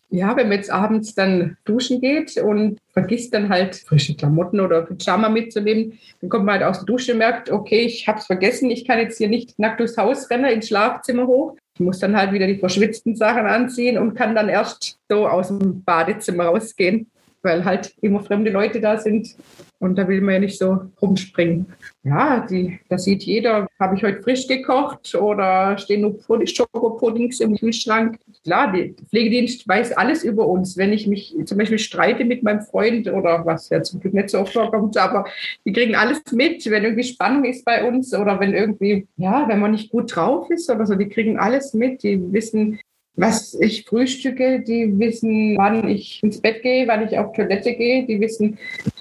Ja, 0.08 0.36
wenn 0.36 0.48
man 0.48 0.58
jetzt 0.58 0.70
abends 0.70 1.16
dann 1.16 1.56
duschen 1.64 2.00
geht 2.00 2.36
und 2.36 2.78
vergisst 2.92 3.34
dann 3.34 3.48
halt 3.48 3.74
frische 3.74 4.14
Klamotten 4.14 4.60
oder 4.60 4.82
Pyjama 4.82 5.28
mitzunehmen, 5.28 5.98
dann 6.20 6.30
kommt 6.30 6.44
man 6.44 6.60
halt 6.60 6.62
aus 6.62 6.78
der 6.78 6.86
Dusche 6.86 7.12
und 7.12 7.18
merkt, 7.18 7.50
okay, 7.50 7.80
ich 7.80 8.06
habe 8.06 8.20
es 8.20 8.26
vergessen, 8.26 8.70
ich 8.70 8.84
kann 8.84 9.00
jetzt 9.00 9.18
hier 9.18 9.28
nicht 9.28 9.58
nackt 9.58 9.80
durchs 9.80 9.96
Haus 9.96 10.30
rennen, 10.30 10.44
ins 10.44 10.68
Schlafzimmer 10.68 11.26
hoch. 11.26 11.56
Ich 11.74 11.80
muss 11.80 11.98
dann 11.98 12.16
halt 12.16 12.32
wieder 12.32 12.46
die 12.46 12.58
verschwitzten 12.58 13.16
Sachen 13.16 13.46
anziehen 13.46 13.98
und 13.98 14.14
kann 14.14 14.36
dann 14.36 14.48
erst 14.48 14.98
so 15.10 15.26
aus 15.26 15.48
dem 15.48 15.82
Badezimmer 15.82 16.44
rausgehen, 16.44 17.10
weil 17.46 17.64
halt 17.64 17.94
immer 18.02 18.20
fremde 18.20 18.50
Leute 18.50 18.80
da 18.80 18.98
sind. 18.98 19.34
Und 19.78 19.96
da 19.96 20.08
will 20.08 20.20
man 20.20 20.34
ja 20.34 20.40
nicht 20.40 20.58
so 20.58 20.80
rumspringen. 21.00 21.66
Ja, 22.02 22.46
die, 22.46 22.80
das 22.88 23.04
sieht 23.04 23.22
jeder. 23.22 23.66
Habe 23.78 23.94
ich 23.96 24.02
heute 24.02 24.22
frisch 24.22 24.46
gekocht 24.46 25.14
oder 25.14 25.76
stehen 25.78 26.00
nur 26.00 26.18
Schokopuddings 26.46 27.40
im 27.40 27.56
Kühlschrank? 27.56 28.18
Klar, 28.42 28.72
der 28.72 28.90
Pflegedienst 29.10 29.68
weiß 29.68 29.92
alles 29.92 30.24
über 30.24 30.46
uns. 30.46 30.76
Wenn 30.76 30.92
ich 30.92 31.06
mich 31.06 31.36
zum 31.44 31.58
Beispiel 31.58 31.78
streite 31.78 32.24
mit 32.24 32.42
meinem 32.42 32.62
Freund 32.62 33.06
oder 33.08 33.44
was 33.44 33.68
ja 33.68 33.82
zum 33.82 34.00
Glück 34.00 34.14
nicht 34.14 34.30
so 34.30 34.40
oft 34.40 34.54
vorkommt, 34.54 34.96
aber 34.96 35.26
die 35.64 35.72
kriegen 35.72 35.94
alles 35.94 36.22
mit, 36.32 36.68
wenn 36.70 36.84
irgendwie 36.84 37.04
Spannung 37.04 37.44
ist 37.44 37.64
bei 37.64 37.86
uns 37.86 38.14
oder 38.14 38.40
wenn 38.40 38.54
irgendwie, 38.54 39.06
ja, 39.16 39.46
wenn 39.46 39.60
man 39.60 39.72
nicht 39.72 39.90
gut 39.90 40.14
drauf 40.14 40.50
ist 40.50 40.70
oder 40.70 40.86
so, 40.86 40.94
die 40.94 41.08
kriegen 41.08 41.38
alles 41.38 41.74
mit. 41.74 42.02
Die 42.02 42.32
wissen, 42.32 42.80
was 43.16 43.54
ich 43.54 43.84
frühstücke, 43.84 44.60
die 44.60 44.98
wissen, 44.98 45.56
wann 45.56 45.88
ich 45.88 46.22
ins 46.22 46.40
Bett 46.40 46.62
gehe, 46.62 46.86
wann 46.86 47.06
ich 47.06 47.18
auf 47.18 47.32
Toilette 47.34 47.74
gehe, 47.74 48.06
die 48.06 48.20
wissen, 48.20 48.58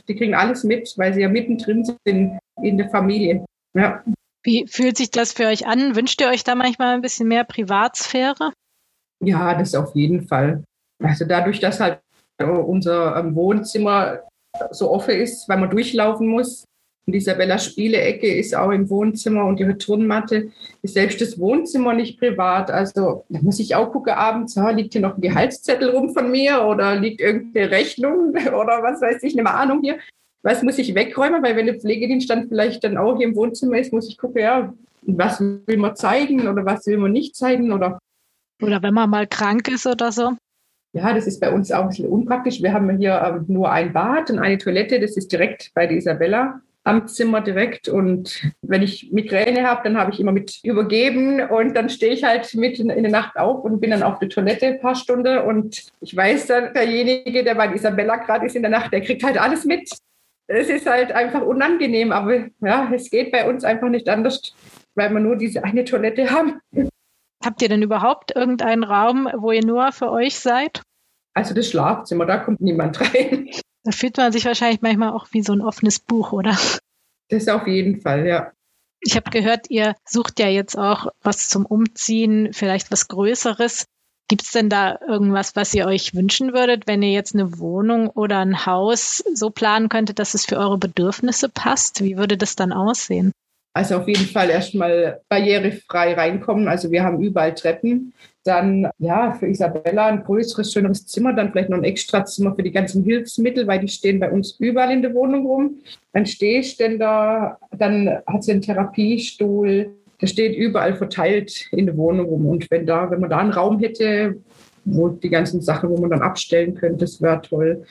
die 0.08 0.15
kriegen 0.15 0.34
alles 0.34 0.63
mit, 0.63 0.93
weil 0.97 1.13
sie 1.13 1.21
ja 1.21 1.30
mittendrin 1.30 1.84
sind 1.84 2.39
in 2.62 2.78
der 2.78 2.89
Familie. 2.89 3.45
Ja. 3.73 4.04
Wie 4.43 4.65
fühlt 4.67 4.97
sich 4.97 5.12
das 5.12 5.34
für 5.34 5.47
euch 5.47 5.67
an? 5.67 5.95
Wünscht 5.95 6.21
ihr 6.21 6.30
euch 6.30 6.43
da 6.43 6.56
manchmal 6.56 6.95
ein 6.95 7.01
bisschen 7.01 7.28
mehr 7.28 7.43
Privatsphäre? 7.43 8.54
Ja, 9.23 9.58
das 9.58 9.75
auf 9.75 9.95
jeden 9.95 10.28
Fall. 10.28 10.63
Also 11.04 11.25
dadurch, 11.25 11.60
dass 11.60 11.80
halt 11.80 11.99
unser 12.39 13.17
ähm, 13.17 13.36
Wohnzimmer 13.36 14.21
so 14.71 14.91
offen 14.91 15.15
ist, 15.15 15.49
weil 15.49 15.58
man 15.58 15.69
durchlaufen 15.69 16.28
muss, 16.28 16.65
und 17.07 17.13
Isabella 17.13 17.59
Spielecke 17.59 18.33
ist 18.33 18.55
auch 18.55 18.71
im 18.71 18.89
Wohnzimmer 18.89 19.45
und 19.45 19.59
ihre 19.59 19.77
Turnmatte 19.77 20.49
ist 20.81 20.95
selbst 20.95 21.21
das 21.21 21.39
Wohnzimmer 21.39 21.93
nicht 21.93 22.19
privat. 22.19 22.71
Also 22.71 23.25
da 23.29 23.41
muss 23.41 23.59
ich 23.59 23.75
auch 23.75 23.91
gucken 23.91 24.13
abends, 24.13 24.57
ha, 24.57 24.71
liegt 24.71 24.93
hier 24.93 25.01
noch 25.01 25.15
ein 25.15 25.21
Gehaltszettel 25.21 25.91
rum 25.91 26.13
von 26.13 26.31
mir 26.31 26.65
oder 26.65 26.95
liegt 26.95 27.21
irgendeine 27.21 27.69
Rechnung 27.69 28.29
oder 28.47 28.81
was 28.81 29.01
weiß 29.01 29.21
ich, 29.21 29.37
eine 29.37 29.47
Ahnung 29.49 29.81
hier. 29.83 29.99
Was 30.41 30.63
muss 30.63 30.79
ich 30.79 30.95
wegräumen? 30.95 31.43
Weil 31.43 31.55
wenn 31.55 31.67
der 31.67 31.79
Pflegedienst 31.79 32.29
dann 32.29 32.47
vielleicht 32.47 32.83
dann 32.83 32.97
auch 32.97 33.17
hier 33.17 33.27
im 33.27 33.35
Wohnzimmer 33.35 33.77
ist, 33.77 33.93
muss 33.93 34.09
ich 34.09 34.17
gucken, 34.17 34.41
ja, 34.41 34.73
was 35.03 35.39
will 35.39 35.77
man 35.77 35.95
zeigen 35.95 36.47
oder 36.47 36.65
was 36.65 36.87
will 36.87 36.97
man 36.97 37.11
nicht 37.11 37.35
zeigen 37.35 37.71
oder 37.71 37.99
oder 38.61 38.81
wenn 38.81 38.93
man 38.93 39.09
mal 39.09 39.27
krank 39.27 39.67
ist 39.67 39.85
oder 39.85 40.11
so. 40.11 40.31
Ja, 40.93 41.13
das 41.13 41.27
ist 41.27 41.41
bei 41.41 41.51
uns 41.51 41.71
auch 41.71 41.83
ein 41.83 41.89
bisschen 41.89 42.07
unpraktisch. 42.07 42.61
Wir 42.61 42.71
haben 42.71 42.97
hier 42.97 43.21
ähm, 43.21 43.45
nur 43.47 43.69
ein 43.69 43.91
Bad 43.91 44.31
und 44.31 44.39
eine 44.39 44.57
Toilette. 44.57 44.99
Das 44.99 45.17
ist 45.17 45.31
direkt 45.31 45.71
bei 45.73 45.87
der 45.87 45.97
Isabella 45.97 46.61
am 46.86 47.08
Zimmer 47.08 47.41
direkt. 47.41 47.89
Und 47.89 48.52
wenn 48.62 48.82
ich 48.82 49.12
Migräne 49.12 49.67
habe, 49.67 49.82
dann 49.84 49.98
habe 49.98 50.12
ich 50.12 50.19
immer 50.19 50.32
mit 50.32 50.60
übergeben 50.63 51.41
und 51.41 51.76
dann 51.76 51.89
stehe 51.89 52.13
ich 52.13 52.24
halt 52.24 52.54
mitten 52.54 52.89
in 52.89 53.04
der 53.04 53.12
Nacht 53.12 53.36
auf 53.38 53.63
und 53.63 53.82
bin 53.82 53.91
dann 53.91 54.04
auf 54.04 54.19
der 54.19 54.30
Toilette 54.30 54.67
ein 54.67 54.80
paar 54.80 54.95
Stunden. 54.95 55.39
Und 55.39 55.84
ich 56.00 56.15
weiß 56.15 56.48
dann, 56.48 56.74
derjenige, 56.74 57.43
der 57.43 57.56
bei 57.56 57.74
Isabella 57.74 58.17
gerade 58.17 58.45
ist 58.45 58.56
in 58.56 58.62
der 58.62 58.71
Nacht, 58.71 58.93
der 58.93 59.02
kriegt 59.02 59.24
halt 59.24 59.38
alles 59.38 59.65
mit. 59.65 59.89
Es 60.48 60.69
ist 60.69 60.86
halt 60.86 61.12
einfach 61.12 61.41
unangenehm, 61.41 62.12
aber 62.12 62.45
ja, 62.62 62.89
es 62.93 63.10
geht 63.10 63.32
bei 63.32 63.50
uns 63.50 63.63
einfach 63.63 63.89
nicht 63.89 64.08
anders, 64.08 64.54
weil 64.93 65.10
wir 65.10 65.19
nur 65.19 65.36
diese 65.36 65.63
eine 65.63 65.84
Toilette 65.84 66.30
haben. 66.30 66.60
Habt 67.43 67.62
ihr 67.63 67.69
denn 67.69 67.82
überhaupt 67.82 68.36
irgendeinen 68.36 68.84
Raum, 68.84 69.28
wo 69.36 69.52
ihr 69.52 69.65
nur 69.65 69.91
für 69.91 70.12
euch 70.12 70.38
seid? 70.38 70.84
Also 71.34 71.56
das 71.56 71.69
Schlafzimmer, 71.69 72.28
da 72.28 72.38
kommt 72.38 72.62
niemand 72.62 73.02
rein. 73.02 73.50
Da 73.86 73.91
fühlt 73.91 74.17
man 74.17 74.32
sich 74.32 74.45
wahrscheinlich 74.45 74.82
manchmal 74.82 75.13
auch 75.13 75.28
wie 75.32 75.43
so 75.43 75.54
ein 75.54 75.62
offenes 75.62 76.00
Buch, 76.00 76.32
oder? 76.32 76.58
Das 77.30 77.48
auf 77.48 77.67
jeden 77.67 78.02
Fall, 78.02 78.26
ja. 78.26 78.52
Ich 79.00 79.15
habe 79.15 79.30
gehört, 79.30 79.69
ihr 79.69 79.95
sucht 80.04 80.39
ja 80.39 80.48
jetzt 80.48 80.76
auch 80.76 81.08
was 81.21 81.48
zum 81.50 81.65
Umziehen, 81.65 82.50
vielleicht 82.52 82.91
was 82.91 83.08
Größeres. 83.08 83.86
Gibt 84.28 84.41
es 84.41 84.52
denn 84.52 84.69
da 84.69 84.98
irgendwas, 85.08 85.56
was 85.56 85.71
ihr 85.76 85.86
euch 85.86 86.15
wünschen 86.15 86.54
würdet, 86.54 86.88
wenn 86.88 87.04
ihr 87.04 87.12
jetzt 87.12 87.36
eine 87.36 87.60
Wohnung 87.60 88.10
oder 88.10 88.39
ein 88.39 88.65
Haus 88.65 89.24
so 89.34 89.52
planen 89.52 89.88
könntet, 89.88 90.17
dass 90.17 90.34
es 90.34 90.48
für 90.48 90.58
eure 90.58 90.80
Bedürfnisse 90.80 91.48
passt? 91.48 92.04
Wie 92.04 92.17
würde 92.17 92.38
das 92.38 92.56
dann 92.56 92.74
aussehen? 92.74 93.32
Also 93.76 93.98
auf 93.98 94.08
jeden 94.08 94.26
Fall 94.26 94.50
erstmal 94.50 95.21
barrierefrei 95.30 96.15
reinkommen. 96.15 96.67
Also 96.67 96.89
wir 96.89 97.04
haben 97.04 97.21
überall 97.21 97.54
Treppen. 97.54 98.13
Dann 98.45 98.89
ja, 98.99 99.34
für 99.34 99.47
Isabella 99.47 100.05
ein 100.05 100.23
größeres, 100.23 100.71
schöneres 100.71 101.08
Zimmer, 101.08 101.34
dann 101.34 101.51
vielleicht 101.51 101.69
noch 101.69 101.79
ein 101.79 101.84
Extrazimmer 101.84 102.55
für 102.55 102.62
die 102.62 102.71
ganzen 102.71 103.03
Hilfsmittel, 103.03 103.65
weil 103.65 103.79
die 103.79 103.88
stehen 103.88 104.19
bei 104.19 104.31
uns 104.31 104.51
überall 104.60 104.91
in 104.91 105.01
der 105.01 105.15
Wohnung 105.15 105.47
rum. 105.47 105.79
Ein 106.13 106.27
Stehständer, 106.27 107.58
dann 107.75 108.19
hat 108.27 108.43
sie 108.43 108.51
einen 108.51 108.62
Therapiestuhl, 108.62 109.95
der 110.21 110.27
steht 110.27 110.55
überall 110.55 110.95
verteilt 110.95 111.67
in 111.71 111.88
der 111.88 111.97
Wohnung 111.97 112.27
rum. 112.27 112.45
Und 112.45 112.69
wenn 112.69 112.86
da, 112.86 113.10
wenn 113.10 113.19
man 113.19 113.31
da 113.31 113.39
einen 113.39 113.51
Raum 113.51 113.79
hätte, 113.79 114.38
wo 114.86 115.10
die 115.10 115.29
ganzen 115.29 115.62
Sachen, 115.62 115.89
wo 115.89 115.97
man 115.97 116.12
dann 116.12 116.21
abstellen 116.21 116.75
könnte, 116.75 116.99
das 116.99 117.21
wäre 117.21 117.41
toll. 117.41 117.84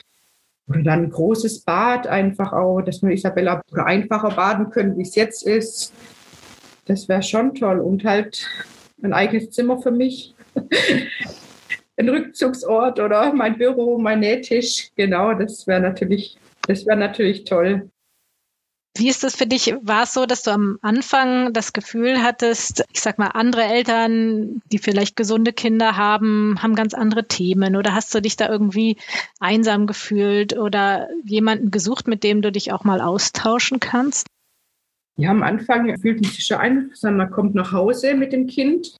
Oder 0.67 0.81
dann 0.81 1.03
ein 1.03 1.09
großes 1.09 1.61
Bad 1.61 2.07
einfach 2.07 2.53
auch, 2.53 2.81
dass 2.81 3.03
wir 3.03 3.11
Isabella 3.11 3.61
einfacher 3.73 4.31
baden 4.31 4.69
können, 4.69 4.97
wie 4.97 5.03
es 5.03 5.15
jetzt 5.15 5.45
ist. 5.45 5.93
Das 6.85 7.07
wäre 7.09 7.21
schon 7.21 7.53
toll. 7.53 7.79
Und 7.79 8.05
halt 8.05 8.47
ein 9.03 9.13
eigenes 9.13 9.51
Zimmer 9.51 9.79
für 9.81 9.91
mich. 9.91 10.34
ein 11.97 12.09
Rückzugsort 12.09 12.99
oder 12.99 13.33
mein 13.33 13.57
Büro, 13.57 13.97
mein 13.97 14.19
Nähtisch. 14.19 14.91
Genau, 14.95 15.33
das 15.33 15.67
wäre 15.67 15.81
natürlich, 15.81 16.37
das 16.67 16.85
wäre 16.85 16.97
natürlich 16.97 17.45
toll. 17.45 17.89
Wie 18.97 19.09
ist 19.09 19.25
das 19.25 19.35
für 19.35 19.45
dich? 19.45 19.75
War 19.81 20.03
es 20.03 20.13
so, 20.13 20.25
dass 20.25 20.43
du 20.43 20.51
am 20.51 20.79
Anfang 20.81 21.51
das 21.51 21.73
Gefühl 21.73 22.23
hattest, 22.23 22.85
ich 22.93 23.01
sag 23.01 23.19
mal, 23.19 23.27
andere 23.27 23.63
Eltern, 23.63 24.61
die 24.71 24.77
vielleicht 24.77 25.17
gesunde 25.17 25.51
Kinder 25.51 25.97
haben, 25.97 26.63
haben 26.63 26.75
ganz 26.75 26.93
andere 26.93 27.27
Themen? 27.27 27.75
Oder 27.75 27.93
hast 27.93 28.15
du 28.15 28.21
dich 28.21 28.37
da 28.37 28.47
irgendwie 28.47 28.95
einsam 29.41 29.85
gefühlt 29.85 30.57
oder 30.57 31.09
jemanden 31.25 31.71
gesucht, 31.71 32.07
mit 32.07 32.23
dem 32.23 32.41
du 32.41 32.53
dich 32.53 32.71
auch 32.71 32.85
mal 32.85 33.01
austauschen 33.01 33.81
kannst? 33.81 34.27
Ja, 35.17 35.31
am 35.31 35.43
Anfang 35.43 35.97
fühlt 35.99 36.21
man 36.21 36.31
sich 36.31 36.45
schon 36.45 36.57
ein, 36.57 36.91
man 37.03 37.31
kommt 37.31 37.53
nach 37.53 37.73
Hause 37.73 38.15
mit 38.15 38.31
dem 38.31 38.47
Kind 38.47 38.95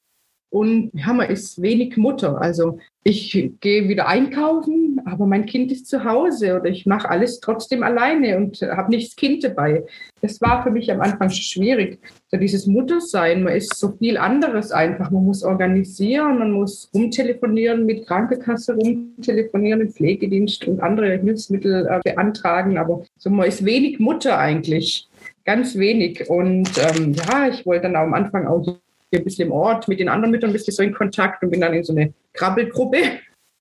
und 0.49 0.91
ja, 0.93 1.11
man 1.11 1.29
ist 1.29 1.61
wenig 1.61 1.97
Mutter. 1.97 2.41
Also 2.41 2.79
ich 3.03 3.51
gehe 3.59 3.87
wieder 3.87 4.07
einkaufen, 4.07 5.01
aber 5.05 5.27
mein 5.27 5.45
Kind 5.45 5.71
ist 5.71 5.87
zu 5.87 6.03
Hause 6.03 6.59
oder 6.59 6.69
ich 6.69 6.85
mache 6.85 7.09
alles 7.09 7.39
trotzdem 7.39 7.83
alleine 7.83 8.37
und 8.37 8.61
habe 8.61 8.89
nicht 8.89 9.09
das 9.09 9.15
Kind 9.15 9.43
dabei. 9.43 9.83
Das 10.21 10.41
war 10.41 10.63
für 10.63 10.71
mich 10.71 10.91
am 10.91 11.01
Anfang 11.01 11.29
schwierig. 11.29 11.99
So 12.31 12.37
dieses 12.37 12.67
Muttersein, 12.67 13.43
man 13.43 13.53
ist 13.53 13.75
so 13.75 13.91
viel 13.97 14.17
anderes 14.17 14.71
einfach. 14.71 15.11
Man 15.11 15.25
muss 15.25 15.43
organisieren, 15.43 16.39
man 16.39 16.51
muss 16.51 16.89
rumtelefonieren, 16.93 17.85
mit 17.85 18.07
Krankenkasse 18.07 18.75
rumtelefonieren, 18.75 19.81
im 19.81 19.89
Pflegedienst 19.89 20.67
und 20.67 20.81
andere 20.81 21.17
Hilfsmittel 21.19 21.85
äh, 21.85 21.99
beantragen. 22.03 22.77
Aber 22.77 23.03
so, 23.17 23.29
man 23.29 23.47
ist 23.47 23.65
wenig 23.65 23.99
Mutter 23.99 24.39
eigentlich 24.39 25.07
ganz 25.43 25.77
wenig. 25.77 26.29
Und 26.29 26.71
ähm, 26.77 27.13
ja, 27.13 27.47
ich 27.49 27.65
wollte 27.65 27.83
dann 27.83 27.95
am 27.95 28.13
Anfang 28.13 28.47
auch 28.47 28.65
ein 29.13 29.23
bisschen 29.23 29.47
im 29.47 29.53
Ort 29.53 29.87
mit 29.87 29.99
den 29.99 30.09
anderen 30.09 30.31
Müttern 30.31 30.49
ein 30.49 30.53
bisschen 30.53 30.73
so 30.73 30.83
in 30.83 30.93
Kontakt 30.93 31.43
und 31.43 31.51
bin 31.51 31.61
dann 31.61 31.73
in 31.73 31.83
so 31.83 31.93
eine 31.93 32.13
Krabbelgruppe. 32.33 32.97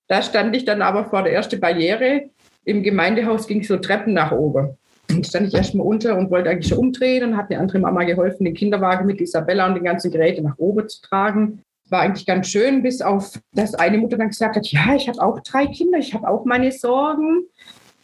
Da 0.09 0.23
stand 0.23 0.55
ich 0.55 0.65
dann 0.65 0.83
aber 0.83 1.05
vor 1.05 1.23
der 1.23 1.33
ersten 1.33 1.61
Barriere. 1.61 2.31
Im 2.65 2.83
Gemeindehaus 2.83 3.47
ging 3.47 3.63
so 3.63 3.77
Treppen 3.77 4.15
nach 4.15 4.33
oben. 4.33 4.77
Und 5.11 5.27
stand 5.27 5.49
ich 5.49 5.55
erstmal 5.55 5.87
unter 5.87 6.17
und 6.17 6.31
wollte 6.31 6.51
eigentlich 6.51 6.69
schon 6.69 6.79
umdrehen 6.79 7.25
und 7.25 7.37
hat 7.37 7.51
eine 7.51 7.61
andere 7.61 7.79
Mama 7.79 8.05
geholfen, 8.05 8.45
den 8.45 8.55
Kinderwagen 8.55 9.07
mit 9.07 9.21
Isabella 9.21 9.67
und 9.67 9.75
den 9.75 9.85
ganzen 9.85 10.11
Geräten 10.11 10.45
nach 10.45 10.59
oben 10.59 10.89
zu 10.89 11.03
tragen. 11.03 11.63
War 11.91 12.01
eigentlich 12.01 12.27
ganz 12.27 12.49
schön, 12.49 12.83
bis 12.83 13.03
auf 13.03 13.39
das 13.53 13.75
eine 13.75 13.99
Mutter 13.99 14.17
dann 14.17 14.31
gesagt 14.31 14.57
hat, 14.57 14.67
ja, 14.69 14.95
ich 14.95 15.09
habe 15.09 15.23
auch 15.23 15.41
drei 15.41 15.67
Kinder, 15.67 15.99
ich 15.99 16.15
habe 16.15 16.27
auch 16.29 16.47
meine 16.47 16.73
Sorgen. 16.73 17.45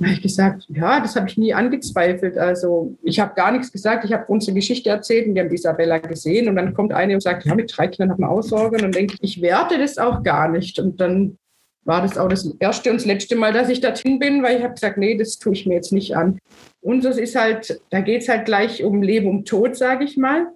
Da 0.01 0.07
habe 0.07 0.15
ich 0.15 0.23
gesagt, 0.23 0.65
ja, 0.69 0.99
das 1.01 1.15
habe 1.15 1.29
ich 1.29 1.37
nie 1.37 1.53
angezweifelt. 1.53 2.39
Also 2.39 2.97
ich 3.03 3.21
habe 3.21 3.35
gar 3.35 3.53
nichts 3.53 3.71
gesagt. 3.71 4.07
Ich 4.07 4.15
habe 4.15 4.25
unsere 4.29 4.55
Geschichte 4.55 4.89
erzählt 4.89 5.29
und 5.29 5.35
die 5.35 5.41
haben 5.43 5.53
Isabella 5.53 5.99
gesehen. 5.99 6.49
Und 6.49 6.57
dann 6.57 6.73
kommt 6.73 6.95
eine 6.95 7.13
und 7.13 7.21
sagt, 7.21 7.45
ja, 7.45 7.55
mit 7.55 7.71
drei 7.77 7.87
Kindern 7.87 8.13
hat 8.13 8.19
man 8.19 8.31
auch 8.31 8.41
Sorgen. 8.41 8.77
Und 8.77 8.83
dann 8.83 8.93
denke 8.93 9.17
ich, 9.21 9.37
ich 9.37 9.43
werte 9.43 9.77
das 9.77 9.99
auch 9.99 10.23
gar 10.23 10.49
nicht. 10.49 10.79
Und 10.79 11.03
dann 11.03 11.37
war 11.85 12.01
das 12.01 12.17
auch 12.17 12.29
das 12.29 12.51
erste 12.61 12.91
und 12.91 12.97
das 12.97 13.05
letzte 13.05 13.37
Mal, 13.37 13.53
dass 13.53 13.69
ich 13.69 13.83
dorthin 13.83 14.19
bin, 14.19 14.43
weil 14.43 14.57
ich 14.57 14.63
habe 14.63 14.73
gesagt, 14.73 14.97
nee, 14.97 15.19
das 15.19 15.39
tue 15.39 15.53
ich 15.53 15.67
mir 15.67 15.75
jetzt 15.75 15.93
nicht 15.93 16.17
an. 16.17 16.39
Unseres 16.81 17.19
ist 17.19 17.37
halt, 17.37 17.79
da 17.91 18.01
geht 18.01 18.23
es 18.23 18.29
halt 18.31 18.47
gleich 18.47 18.83
um 18.83 19.03
Leben, 19.03 19.29
um 19.29 19.45
Tod, 19.45 19.77
sage 19.77 20.05
ich 20.05 20.17
mal. 20.17 20.47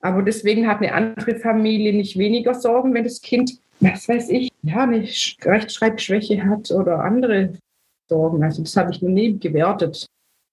Aber 0.00 0.22
deswegen 0.22 0.66
hat 0.66 0.78
eine 0.78 0.94
andere 0.94 1.36
Familie 1.36 1.92
nicht 1.92 2.18
weniger 2.18 2.54
Sorgen, 2.54 2.92
wenn 2.92 3.04
das 3.04 3.20
Kind, 3.20 3.52
was 3.78 4.08
weiß 4.08 4.30
ich, 4.30 4.50
ja, 4.62 4.82
eine 4.82 5.06
Rechtschreibschwäche 5.44 6.44
hat 6.44 6.72
oder 6.72 7.04
andere 7.04 7.52
Sorgen. 8.10 8.42
Also 8.42 8.62
das 8.62 8.76
habe 8.76 8.90
ich 8.90 9.00
noch 9.00 9.08
nie 9.08 9.38
gewertet. 9.38 10.06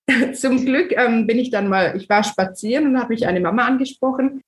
Zum 0.33 0.63
Glück 0.63 0.93
ähm, 0.97 1.27
bin 1.27 1.39
ich 1.39 1.51
dann 1.51 1.67
mal, 1.67 1.97
ich 1.97 2.07
war 2.07 2.23
spazieren 2.23 2.87
und 2.87 2.99
habe 2.99 3.13
mich 3.13 3.27
eine 3.27 3.41
Mama 3.41 3.65
angesprochen, 3.65 4.41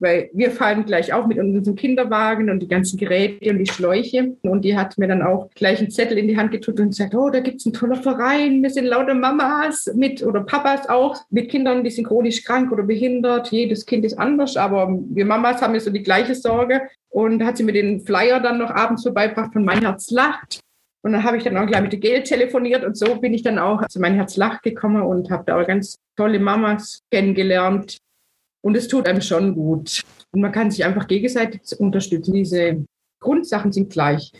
weil 0.00 0.30
wir 0.34 0.50
fallen 0.50 0.84
gleich 0.84 1.12
auf 1.12 1.26
mit 1.26 1.38
unserem 1.38 1.76
Kinderwagen 1.76 2.50
und 2.50 2.60
die 2.60 2.68
ganzen 2.68 2.98
Geräte 2.98 3.50
und 3.50 3.58
die 3.58 3.70
Schläuche. 3.70 4.36
Und 4.42 4.64
die 4.64 4.76
hat 4.76 4.98
mir 4.98 5.06
dann 5.06 5.22
auch 5.22 5.48
gleich 5.54 5.78
einen 5.78 5.90
Zettel 5.90 6.18
in 6.18 6.28
die 6.28 6.36
Hand 6.36 6.50
gedrückt 6.50 6.80
und 6.80 6.88
gesagt, 6.88 7.14
oh, 7.14 7.30
da 7.30 7.40
gibt 7.40 7.60
es 7.60 7.66
einen 7.66 7.74
tollen 7.74 8.02
Verein, 8.02 8.62
wir 8.62 8.70
sind 8.70 8.86
lauter 8.86 9.14
Mamas 9.14 9.90
mit 9.94 10.22
oder 10.22 10.40
Papas 10.40 10.88
auch 10.88 11.16
mit 11.30 11.50
Kindern, 11.50 11.84
die 11.84 11.90
sind 11.90 12.08
chronisch 12.08 12.42
krank 12.42 12.72
oder 12.72 12.82
behindert. 12.82 13.52
Jedes 13.52 13.86
Kind 13.86 14.04
ist 14.04 14.18
anders, 14.18 14.56
aber 14.56 14.88
wir 15.08 15.24
Mamas 15.24 15.62
haben 15.62 15.74
ja 15.74 15.80
so 15.80 15.90
die 15.90 16.02
gleiche 16.02 16.34
Sorge. 16.34 16.82
Und 17.08 17.42
hat 17.42 17.56
sie 17.56 17.62
mir 17.62 17.72
den 17.72 18.00
Flyer 18.00 18.40
dann 18.40 18.58
noch 18.58 18.70
abends 18.70 19.02
vorbeigebracht 19.02 19.54
von 19.54 19.64
Mein 19.64 19.80
Herz 19.80 20.10
lacht. 20.10 20.60
Und 21.06 21.12
dann 21.12 21.22
habe 21.22 21.36
ich 21.36 21.44
dann 21.44 21.56
auch 21.56 21.68
gleich 21.68 21.82
mit 21.82 21.92
der 21.92 22.00
Geld 22.00 22.24
telefoniert 22.24 22.82
und 22.82 22.96
so 22.96 23.14
bin 23.20 23.32
ich 23.32 23.44
dann 23.44 23.60
auch 23.60 23.86
zu 23.86 24.00
mein 24.00 24.14
Herz 24.14 24.36
Lach 24.36 24.60
gekommen 24.60 25.02
und 25.02 25.30
habe 25.30 25.44
da 25.46 25.56
auch 25.56 25.64
ganz 25.64 26.00
tolle 26.16 26.40
Mamas 26.40 26.98
kennengelernt. 27.12 27.98
Und 28.60 28.76
es 28.76 28.88
tut 28.88 29.06
einem 29.06 29.20
schon 29.20 29.54
gut. 29.54 30.02
Und 30.32 30.40
man 30.40 30.50
kann 30.50 30.72
sich 30.72 30.84
einfach 30.84 31.06
gegenseitig 31.06 31.60
unterstützen. 31.78 32.34
Diese 32.34 32.84
Grundsachen 33.20 33.70
sind 33.70 33.90
gleich. 33.90 34.32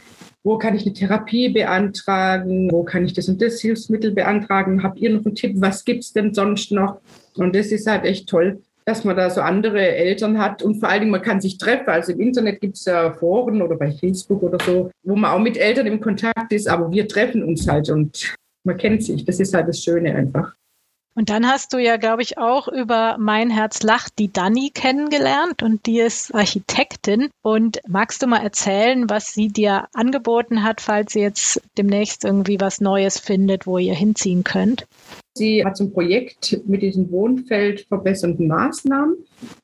Wo 0.42 0.58
kann 0.58 0.74
ich 0.74 0.82
eine 0.82 0.92
Therapie 0.92 1.50
beantragen? 1.50 2.68
Wo 2.72 2.82
kann 2.82 3.04
ich 3.04 3.12
das 3.12 3.28
und 3.28 3.40
das 3.40 3.60
Hilfsmittel 3.60 4.10
beantragen? 4.10 4.82
Habt 4.82 4.98
ihr 4.98 5.10
noch 5.10 5.24
einen 5.24 5.36
Tipp? 5.36 5.52
Was 5.58 5.84
gibt 5.84 6.02
es 6.02 6.14
denn 6.14 6.34
sonst 6.34 6.72
noch? 6.72 7.00
Und 7.36 7.54
das 7.54 7.68
ist 7.68 7.86
halt 7.86 8.04
echt 8.04 8.28
toll, 8.28 8.60
dass 8.86 9.04
man 9.04 9.16
da 9.16 9.28
so 9.30 9.40
andere 9.40 9.80
Eltern 9.80 10.38
hat 10.38 10.62
und 10.62 10.76
vor 10.76 10.88
allen 10.88 11.00
Dingen, 11.00 11.10
man 11.10 11.22
kann 11.22 11.40
sich 11.40 11.58
treffen. 11.58 11.88
Also 11.88 12.12
im 12.12 12.20
Internet 12.20 12.60
gibt 12.60 12.76
es 12.76 12.84
ja 12.84 13.12
Foren 13.12 13.60
oder 13.60 13.76
bei 13.76 13.90
Facebook 13.90 14.42
oder 14.42 14.58
so, 14.64 14.90
wo 15.02 15.16
man 15.16 15.32
auch 15.32 15.40
mit 15.40 15.56
Eltern 15.56 15.86
im 15.86 16.00
Kontakt 16.00 16.52
ist, 16.52 16.68
aber 16.68 16.90
wir 16.92 17.08
treffen 17.08 17.42
uns 17.42 17.68
halt 17.68 17.90
und 17.90 18.34
man 18.64 18.76
kennt 18.76 19.02
sich. 19.02 19.24
Das 19.24 19.40
ist 19.40 19.54
halt 19.54 19.68
das 19.68 19.82
Schöne 19.82 20.14
einfach. 20.14 20.54
Und 21.16 21.30
dann 21.30 21.48
hast 21.48 21.72
du 21.72 21.78
ja, 21.78 21.96
glaube 21.96 22.20
ich, 22.20 22.36
auch 22.36 22.68
über 22.68 23.16
Mein 23.18 23.48
Herz 23.48 23.82
lacht 23.82 24.18
die 24.18 24.30
Dani 24.30 24.70
kennengelernt 24.72 25.62
und 25.62 25.86
die 25.86 26.00
ist 26.00 26.34
Architektin. 26.34 27.30
Und 27.42 27.80
magst 27.88 28.22
du 28.22 28.26
mal 28.26 28.42
erzählen, 28.42 29.08
was 29.08 29.32
sie 29.32 29.48
dir 29.48 29.88
angeboten 29.94 30.62
hat, 30.62 30.82
falls 30.82 31.14
sie 31.14 31.20
jetzt 31.20 31.62
demnächst 31.78 32.24
irgendwie 32.24 32.60
was 32.60 32.82
Neues 32.82 33.18
findet, 33.18 33.66
wo 33.66 33.78
ihr 33.78 33.94
hinziehen 33.94 34.44
könnt? 34.44 34.86
Sie 35.36 35.64
hat 35.64 35.76
so 35.76 35.84
ein 35.84 35.92
Projekt 35.92 36.62
mit 36.66 36.80
diesen 36.80 37.10
wohnfeldverbessernden 37.10 38.48
Maßnahmen 38.48 39.16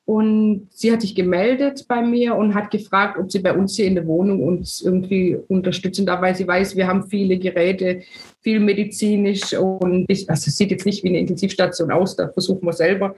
und 0.05 0.69
sie 0.71 0.93
hat 0.93 1.01
sich 1.01 1.15
gemeldet 1.15 1.87
bei 1.89 2.03
mir 2.03 2.35
und 2.35 2.55
hat 2.55 2.71
gefragt, 2.71 3.19
ob 3.19 3.33
sie 3.33 3.39
bei 3.39 3.55
uns 3.55 3.77
hier 3.77 3.87
in 3.87 3.95
der 3.95 4.07
Wohnung 4.07 4.43
uns 4.43 4.83
irgendwie 4.83 5.39
unterstützen 5.49 6.05
darf, 6.05 6.21
weil 6.21 6.35
sie 6.35 6.47
weiß, 6.47 6.77
wir 6.77 6.87
haben 6.87 7.09
viele 7.09 7.39
Geräte, 7.39 8.03
viel 8.43 8.61
medizinisch 8.61 9.55
und 9.55 10.05
ich, 10.09 10.29
also 10.29 10.49
es 10.49 10.57
sieht 10.59 10.71
jetzt 10.71 10.85
nicht 10.85 11.05
wie 11.05 11.09
eine 11.09 11.21
Intensivstation 11.21 11.91
aus, 11.91 12.17
da 12.17 12.29
versuchen 12.29 12.67
wir 12.67 12.75
selber, 12.75 13.17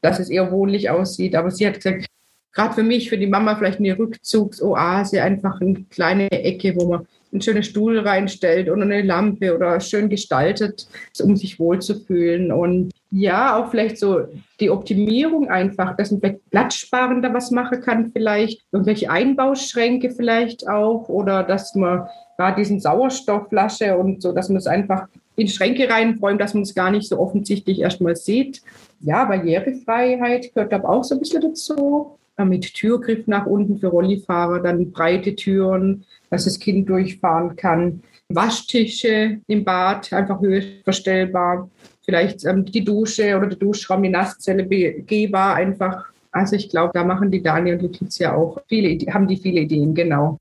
dass 0.00 0.20
es 0.20 0.30
eher 0.30 0.52
wohnlich 0.52 0.88
aussieht. 0.88 1.34
Aber 1.34 1.50
sie 1.50 1.66
hat 1.66 1.74
gesagt, 1.74 2.06
gerade 2.52 2.74
für 2.74 2.82
mich, 2.84 3.08
für 3.08 3.18
die 3.18 3.26
Mama 3.26 3.56
vielleicht 3.56 3.80
eine 3.80 3.98
Rückzugsoase, 3.98 5.22
einfach 5.22 5.60
eine 5.60 5.84
kleine 5.90 6.30
Ecke, 6.30 6.76
wo 6.76 6.86
man 6.86 7.06
einen 7.36 7.42
schönen 7.42 7.62
Stuhl 7.62 7.98
reinstellt 7.98 8.68
oder 8.68 8.82
eine 8.82 9.02
Lampe 9.02 9.54
oder 9.54 9.78
schön 9.80 10.08
gestaltet, 10.08 10.86
um 11.22 11.36
sich 11.36 11.58
wohlzufühlen. 11.58 12.50
Und 12.50 12.90
ja, 13.10 13.56
auch 13.56 13.70
vielleicht 13.70 13.98
so 13.98 14.22
die 14.58 14.70
Optimierung 14.70 15.48
einfach, 15.48 15.96
dass 15.96 16.10
man 16.10 16.20
vielleicht 16.20 16.50
platzsparender 16.50 17.32
was 17.32 17.50
machen 17.50 17.80
kann, 17.80 18.10
vielleicht 18.12 18.62
irgendwelche 18.72 19.10
Einbauschränke 19.10 20.10
vielleicht 20.10 20.68
auch 20.68 21.08
oder 21.08 21.42
dass 21.42 21.74
man 21.74 22.08
gerade 22.36 22.60
diesen 22.60 22.80
Sauerstoffflasche 22.80 23.96
und 23.96 24.22
so, 24.22 24.32
dass 24.32 24.48
man 24.48 24.58
es 24.58 24.66
einfach 24.66 25.06
in 25.36 25.48
Schränke 25.48 25.88
reinräumt, 25.88 26.40
dass 26.40 26.54
man 26.54 26.62
es 26.62 26.74
gar 26.74 26.90
nicht 26.90 27.08
so 27.08 27.18
offensichtlich 27.18 27.80
erstmal 27.80 28.16
sieht. 28.16 28.62
Ja, 29.00 29.24
Barrierefreiheit 29.26 30.54
gehört 30.54 30.72
aber 30.72 30.88
auch 30.88 31.04
so 31.04 31.14
ein 31.14 31.20
bisschen 31.20 31.42
dazu. 31.42 32.18
Mit 32.38 32.74
Türgriff 32.74 33.26
nach 33.26 33.46
unten 33.46 33.78
für 33.78 33.86
Rollifahrer, 33.86 34.60
dann 34.60 34.90
breite 34.90 35.34
Türen, 35.36 36.04
dass 36.30 36.44
das 36.44 36.58
Kind 36.58 36.88
durchfahren 36.88 37.56
kann. 37.56 38.02
Waschtische 38.28 39.40
im 39.46 39.64
Bad, 39.64 40.12
einfach 40.12 40.40
höhenverstellbar. 40.40 41.70
Vielleicht 42.04 42.44
ähm, 42.44 42.64
die 42.64 42.84
Dusche 42.84 43.36
oder 43.36 43.46
der 43.48 43.58
Duschraum, 43.58 44.02
die 44.02 44.08
Nasszelle 44.08 44.64
begehbar 44.64 45.54
einfach. 45.54 46.06
Also 46.32 46.56
ich 46.56 46.68
glaube, 46.68 46.92
da 46.94 47.04
machen 47.04 47.30
die 47.30 47.42
Dani 47.42 47.72
und 47.72 47.82
Letizia 47.82 48.34
auch 48.34 48.58
viele, 48.68 48.98
haben 49.12 49.26
die 49.26 49.36
viele 49.36 49.60
Ideen, 49.60 49.94
genau. 49.94 50.38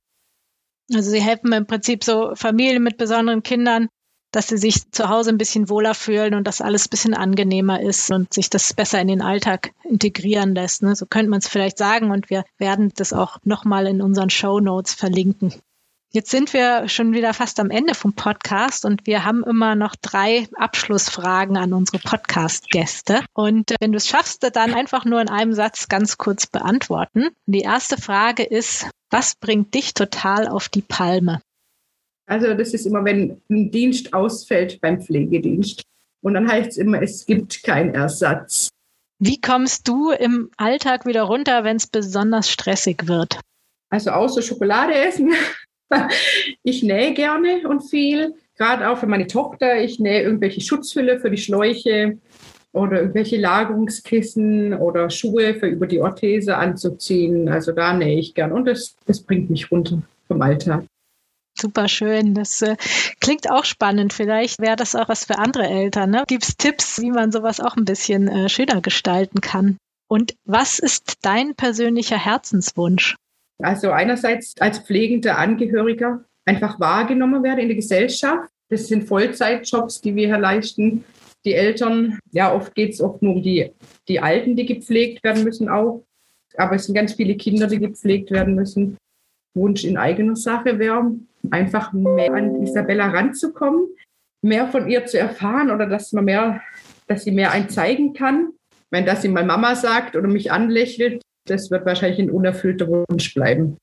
Also 0.94 1.10
sie 1.10 1.22
helfen 1.22 1.52
im 1.54 1.66
Prinzip 1.66 2.04
so 2.04 2.36
Familien 2.36 2.84
mit 2.84 2.98
besonderen 2.98 3.44
Kindern, 3.44 3.88
dass 4.32 4.50
sie 4.50 4.58
sich 4.58 4.92
zu 4.92 5.10
Hause 5.10 5.30
ein 5.30 5.38
bisschen 5.38 5.70
wohler 5.70 5.94
fühlen 5.96 6.34
und 6.34 6.46
dass 6.46 6.62
alles 6.62 6.88
ein 6.88 6.90
bisschen 6.90 7.14
angenehmer 7.14 7.82
ist 7.82 8.12
und 8.12 8.34
sich 8.34 8.50
das 8.50 8.74
besser 8.74 9.00
in 9.00 9.08
den 9.08 9.22
Alltag 9.22 9.72
integrieren 9.84 10.54
lässt. 10.54 10.84
Ne? 10.84 10.96
So 10.96 11.06
könnte 11.06 11.30
man 11.30 11.40
es 11.40 11.48
vielleicht 11.48 11.78
sagen 11.78 12.12
und 12.12 12.30
wir 12.30 12.44
werden 12.58 12.92
das 12.96 13.14
auch 13.14 13.38
nochmal 13.44 13.88
in 13.88 14.02
unseren 14.02 14.30
Show 14.30 14.60
Notes 14.60 14.94
verlinken. 14.94 15.54
Jetzt 16.16 16.32
sind 16.32 16.54
wir 16.54 16.88
schon 16.88 17.12
wieder 17.12 17.34
fast 17.34 17.60
am 17.60 17.70
Ende 17.70 17.94
vom 17.94 18.14
Podcast 18.14 18.86
und 18.86 19.06
wir 19.06 19.26
haben 19.26 19.44
immer 19.44 19.76
noch 19.76 19.98
drei 19.98 20.48
Abschlussfragen 20.56 21.58
an 21.58 21.74
unsere 21.74 22.00
Podcast-Gäste. 22.00 23.26
Und 23.34 23.72
äh, 23.72 23.76
wenn 23.82 23.92
du 23.92 23.98
es 23.98 24.08
schaffst, 24.08 24.50
dann 24.56 24.74
einfach 24.74 25.04
nur 25.04 25.20
in 25.20 25.28
einem 25.28 25.52
Satz 25.52 25.90
ganz 25.90 26.18
kurz 26.18 26.48
beantworten. 26.48 27.32
Die 27.48 27.60
erste 27.60 27.98
Frage 27.98 28.44
ist, 28.44 28.90
was 29.10 29.36
bringt 29.36 29.74
dich 29.74 29.94
total 29.94 30.48
auf 30.48 30.70
die 30.70 30.84
Palme? 30.84 31.42
Also 32.28 32.54
das 32.54 32.74
ist 32.74 32.86
immer, 32.86 33.04
wenn 33.04 33.42
ein 33.50 33.70
Dienst 33.72 34.14
ausfällt 34.14 34.80
beim 34.80 35.02
Pflegedienst. 35.02 35.84
Und 36.24 36.36
dann 36.36 36.50
heißt 36.50 36.70
es 36.70 36.78
immer, 36.78 37.02
es 37.02 37.26
gibt 37.26 37.62
keinen 37.62 37.94
Ersatz. 37.94 38.70
Wie 39.20 39.42
kommst 39.42 39.86
du 39.90 40.12
im 40.12 40.50
Alltag 40.56 41.06
wieder 41.06 41.24
runter, 41.24 41.66
wenn 41.66 41.76
es 41.76 41.88
besonders 41.88 42.50
stressig 42.50 43.10
wird? 43.10 43.42
Also 43.90 44.12
außer 44.12 44.42
Schokolade 44.42 44.96
essen. 44.96 45.34
ich 46.64 46.84
nähe 46.84 47.14
gerne 47.14 47.68
und 47.68 47.82
viel, 47.82 48.36
gerade 48.58 48.90
auch 48.90 48.98
für 48.98 49.08
meine 49.08 49.28
Tochter. 49.28 49.82
Ich 49.82 50.00
nähe 50.00 50.24
irgendwelche 50.24 50.62
Schutzhülle 50.62 51.20
für 51.20 51.30
die 51.30 51.38
Schläuche 51.38 52.18
oder 52.72 53.00
irgendwelche 53.00 53.38
Lagerungskissen 53.38 54.74
oder 54.74 55.10
Schuhe 55.10 55.56
für 55.56 55.68
über 55.68 55.88
die 55.88 56.02
Orthese 56.02 56.58
anzuziehen. 56.58 57.48
Also 57.48 57.72
da 57.72 57.94
nähe 57.94 58.20
ich 58.20 58.34
gern 58.34 58.52
und 58.52 58.66
das, 58.66 58.96
das 59.06 59.22
bringt 59.22 59.50
mich 59.50 59.72
runter 59.72 60.02
vom 60.28 60.42
Alltag. 60.42 60.86
Super 61.58 61.88
schön. 61.88 62.34
Das 62.34 62.62
äh, 62.62 62.76
klingt 63.22 63.50
auch 63.50 63.64
spannend. 63.64 64.12
Vielleicht 64.12 64.60
wäre 64.60 64.76
das 64.76 64.94
auch 64.94 65.08
was 65.08 65.24
für 65.24 65.38
andere 65.38 65.68
Eltern. 65.68 66.10
Ne? 66.10 66.26
Gibt 66.28 66.44
es 66.44 66.58
Tipps, 66.58 67.02
wie 67.02 67.12
man 67.12 67.32
sowas 67.32 67.62
auch 67.62 67.78
ein 67.78 67.86
bisschen 67.86 68.28
äh, 68.28 68.50
schöner 68.50 68.82
gestalten 68.82 69.40
kann? 69.40 69.78
Und 70.08 70.36
was 70.44 70.80
ist 70.80 71.20
dein 71.22 71.56
persönlicher 71.56 72.18
Herzenswunsch? 72.18 73.16
Also 73.62 73.92
einerseits 73.92 74.54
als 74.60 74.80
pflegender 74.80 75.38
Angehöriger 75.38 76.26
einfach 76.46 76.80
wahrgenommen 76.80 77.44
werden 77.44 77.60
in 77.60 77.68
der 77.68 77.76
Gesellschaft. 77.76 78.50
Das 78.70 78.88
sind 78.88 79.08
Vollzeitjobs, 79.08 80.02
die 80.02 80.16
wir 80.16 80.28
hier 80.28 80.38
leisten 80.38 81.04
die 81.46 81.54
Eltern, 81.54 82.20
ja, 82.32 82.54
oft 82.54 82.74
geht 82.76 82.94
es 82.94 83.02
oft 83.02 83.22
nur 83.22 83.36
um 83.36 83.44
die, 83.44 83.72
die 84.08 84.20
Alten, 84.20 84.56
die 84.56 84.66
gepflegt 84.66 85.24
werden 85.24 85.44
müssen 85.44 85.70
auch. 85.70 86.04
Aber 86.58 86.76
es 86.76 86.86
sind 86.86 86.96
ganz 86.96 87.14
viele 87.14 87.36
Kinder, 87.36 87.68
die 87.68 87.80
gepflegt 87.80 88.32
werden 88.32 88.56
müssen. 88.56 88.98
Wunsch 89.56 89.84
in 89.86 89.98
eigener 89.98 90.36
Sache 90.36 90.80
wäre, 90.80 91.12
einfach 91.52 91.94
mehr 91.94 92.34
an 92.34 92.64
Isabella 92.64 93.08
ranzukommen, 93.08 93.88
mehr 94.42 94.68
von 94.68 94.90
ihr 94.90 95.06
zu 95.06 95.18
erfahren 95.18 95.72
oder 95.72 95.86
dass 95.86 96.12
man 96.12 96.26
mehr, 96.26 96.62
dass 97.08 97.24
sie 97.24 97.32
mehr 97.32 97.52
ein 97.52 97.70
zeigen 97.70 98.14
kann. 98.14 98.52
Wenn 98.92 99.06
das 99.06 99.22
sie 99.22 99.30
mal 99.30 99.46
Mama 99.46 99.76
sagt 99.76 100.16
oder 100.16 100.28
mich 100.28 100.52
anlächelt, 100.52 101.22
das 101.46 101.72
wird 101.72 101.86
wahrscheinlich 101.86 102.20
ein 102.20 102.32
unerfüllter 102.32 102.88
Wunsch 102.88 103.34
bleiben. 103.34 103.78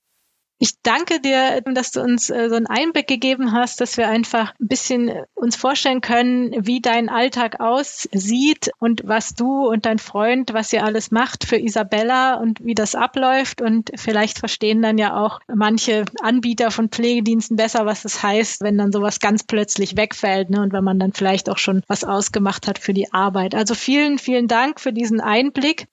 Ich 0.63 0.81
danke 0.85 1.19
dir, 1.19 1.61
dass 1.75 1.91
du 1.91 2.01
uns 2.03 2.31
äh, 2.31 2.49
so 2.49 2.55
einen 2.55 2.69
Einblick 2.69 3.09
gegeben 3.09 3.51
hast, 3.51 3.81
dass 3.81 3.97
wir 3.97 4.09
einfach 4.09 4.55
ein 4.61 4.69
bisschen 4.69 5.09
äh, 5.09 5.25
uns 5.35 5.57
vorstellen 5.57 6.01
können, 6.01 6.55
wie 6.65 6.81
dein 6.81 7.09
Alltag 7.09 7.59
aussieht 7.59 8.71
und 8.79 9.03
was 9.05 9.35
du 9.35 9.67
und 9.67 9.87
dein 9.87 9.99
Freund, 9.99 10.55
was 10.55 10.73
ihr 10.73 10.85
alles 10.85 11.11
macht 11.11 11.47
für 11.47 11.57
Isabella 11.57 12.35
und 12.35 12.65
wie 12.65 12.77
das 12.77 12.95
abläuft. 12.95 13.61
Und 13.61 13.91
vielleicht 13.97 14.39
verstehen 14.39 14.83
dann 14.83 14.99
ja 14.99 15.17
auch 15.17 15.41
manche 15.53 16.05
Anbieter 16.23 16.71
von 16.71 16.91
Pflegediensten 16.91 17.57
besser, 17.57 17.85
was 17.85 18.03
das 18.03 18.23
heißt, 18.23 18.63
wenn 18.63 18.79
dann 18.79 18.93
sowas 18.93 19.19
ganz 19.19 19.43
plötzlich 19.43 19.97
wegfällt 19.97 20.49
ne? 20.49 20.63
und 20.63 20.73
wenn 20.73 20.85
man 20.85 21.01
dann 21.01 21.13
vielleicht 21.13 21.51
auch 21.51 21.59
schon 21.59 21.83
was 21.89 22.05
ausgemacht 22.05 22.69
hat 22.69 22.79
für 22.79 22.95
die 22.95 23.13
Arbeit. 23.13 23.57
Also 23.57 23.75
vielen, 23.75 24.17
vielen 24.17 24.47
Dank 24.47 24.79
für 24.79 24.93
diesen 24.93 25.21
Einblick. 25.21 25.89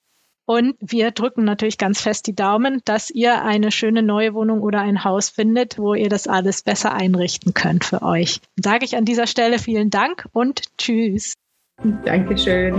Und 0.50 0.74
wir 0.80 1.12
drücken 1.12 1.44
natürlich 1.44 1.78
ganz 1.78 2.00
fest 2.00 2.26
die 2.26 2.34
Daumen, 2.34 2.82
dass 2.84 3.08
ihr 3.08 3.40
eine 3.44 3.70
schöne 3.70 4.02
neue 4.02 4.34
Wohnung 4.34 4.62
oder 4.62 4.80
ein 4.80 5.04
Haus 5.04 5.28
findet, 5.28 5.78
wo 5.78 5.94
ihr 5.94 6.08
das 6.08 6.26
alles 6.26 6.62
besser 6.62 6.92
einrichten 6.92 7.54
könnt 7.54 7.84
für 7.84 8.02
euch. 8.02 8.40
Dann 8.56 8.72
sage 8.72 8.84
ich 8.84 8.96
an 8.96 9.04
dieser 9.04 9.28
Stelle 9.28 9.60
vielen 9.60 9.90
Dank 9.90 10.26
und 10.32 10.62
tschüss. 10.76 11.34
Dankeschön. 12.04 12.72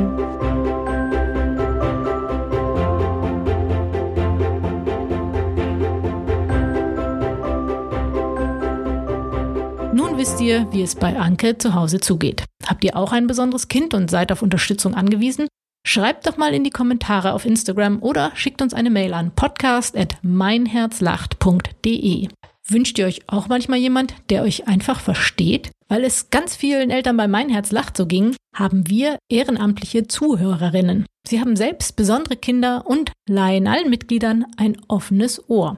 Nun 9.93 10.17
wisst 10.17 10.41
ihr, 10.41 10.67
wie 10.71 10.81
es 10.81 10.95
bei 10.95 11.15
Anke 11.15 11.57
zu 11.57 11.73
Hause 11.73 12.01
zugeht. 12.01 12.43
Habt 12.67 12.83
ihr 12.83 12.97
auch 12.97 13.13
ein 13.13 13.27
besonderes 13.27 13.69
Kind 13.69 13.93
und 13.93 14.11
seid 14.11 14.33
auf 14.33 14.41
Unterstützung 14.41 14.93
angewiesen? 14.93 15.47
Schreibt 15.85 16.25
doch 16.27 16.37
mal 16.37 16.53
in 16.53 16.63
die 16.63 16.69
Kommentare 16.69 17.33
auf 17.33 17.45
Instagram 17.45 18.01
oder 18.01 18.31
schickt 18.35 18.61
uns 18.61 18.73
eine 18.73 18.89
Mail 18.89 19.13
an 19.13 19.35
podcast.meinherzlacht.de. 19.35 22.29
Wünscht 22.67 22.99
ihr 22.99 23.05
euch 23.05 23.21
auch 23.27 23.49
manchmal 23.49 23.79
jemand, 23.79 24.13
der 24.29 24.43
euch 24.43 24.67
einfach 24.67 24.99
versteht? 24.99 25.71
Weil 25.89 26.03
es 26.05 26.29
ganz 26.29 26.55
vielen 26.55 26.89
Eltern 26.89 27.17
bei 27.17 27.27
Mein 27.27 27.49
Herz 27.49 27.71
lacht 27.71 27.97
so 27.97 28.05
ging, 28.05 28.33
haben 28.55 28.89
wir 28.89 29.17
ehrenamtliche 29.29 30.07
Zuhörerinnen. 30.07 31.05
Sie 31.27 31.41
haben 31.41 31.55
selbst 31.55 31.95
besondere 31.95 32.37
Kinder 32.37 32.85
und 32.87 33.11
leihen 33.27 33.67
allen 33.67 33.89
Mitgliedern 33.89 34.45
ein 34.57 34.77
offenes 34.87 35.49
Ohr. 35.49 35.75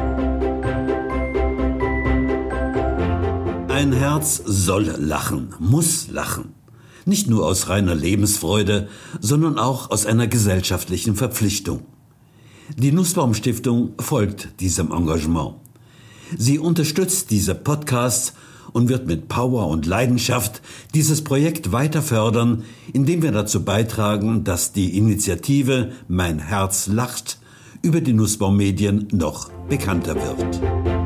Ein 3.67 3.93
Herz 3.93 4.41
soll 4.45 4.95
lachen, 4.97 5.53
muss 5.59 6.07
lachen. 6.09 6.56
Nicht 7.07 7.29
nur 7.29 7.45
aus 7.45 7.69
reiner 7.69 7.95
Lebensfreude, 7.95 8.89
sondern 9.21 9.57
auch 9.57 9.91
aus 9.91 10.05
einer 10.05 10.27
gesellschaftlichen 10.27 11.15
Verpflichtung. 11.15 11.85
Die 12.75 12.91
Nussbaum 12.91 13.33
Stiftung 13.33 13.93
folgt 13.97 14.59
diesem 14.59 14.91
Engagement. 14.91 15.55
Sie 16.37 16.59
unterstützt 16.59 17.31
diese 17.31 17.55
Podcasts 17.55 18.33
und 18.73 18.89
wird 18.89 19.07
mit 19.07 19.29
Power 19.29 19.67
und 19.67 19.85
Leidenschaft 19.85 20.61
dieses 20.93 21.23
Projekt 21.23 21.71
weiter 21.71 22.01
fördern, 22.01 22.65
indem 22.91 23.21
wir 23.21 23.31
dazu 23.31 23.63
beitragen, 23.63 24.43
dass 24.43 24.73
die 24.73 24.97
Initiative 24.97 25.93
Mein 26.09 26.39
Herz 26.39 26.87
lacht 26.87 27.39
über 27.83 28.01
die 28.01 28.11
Nussbaum 28.11 28.57
Medien 28.57 29.07
noch 29.13 29.49
bekannter 29.69 30.15
wird. 30.15 30.96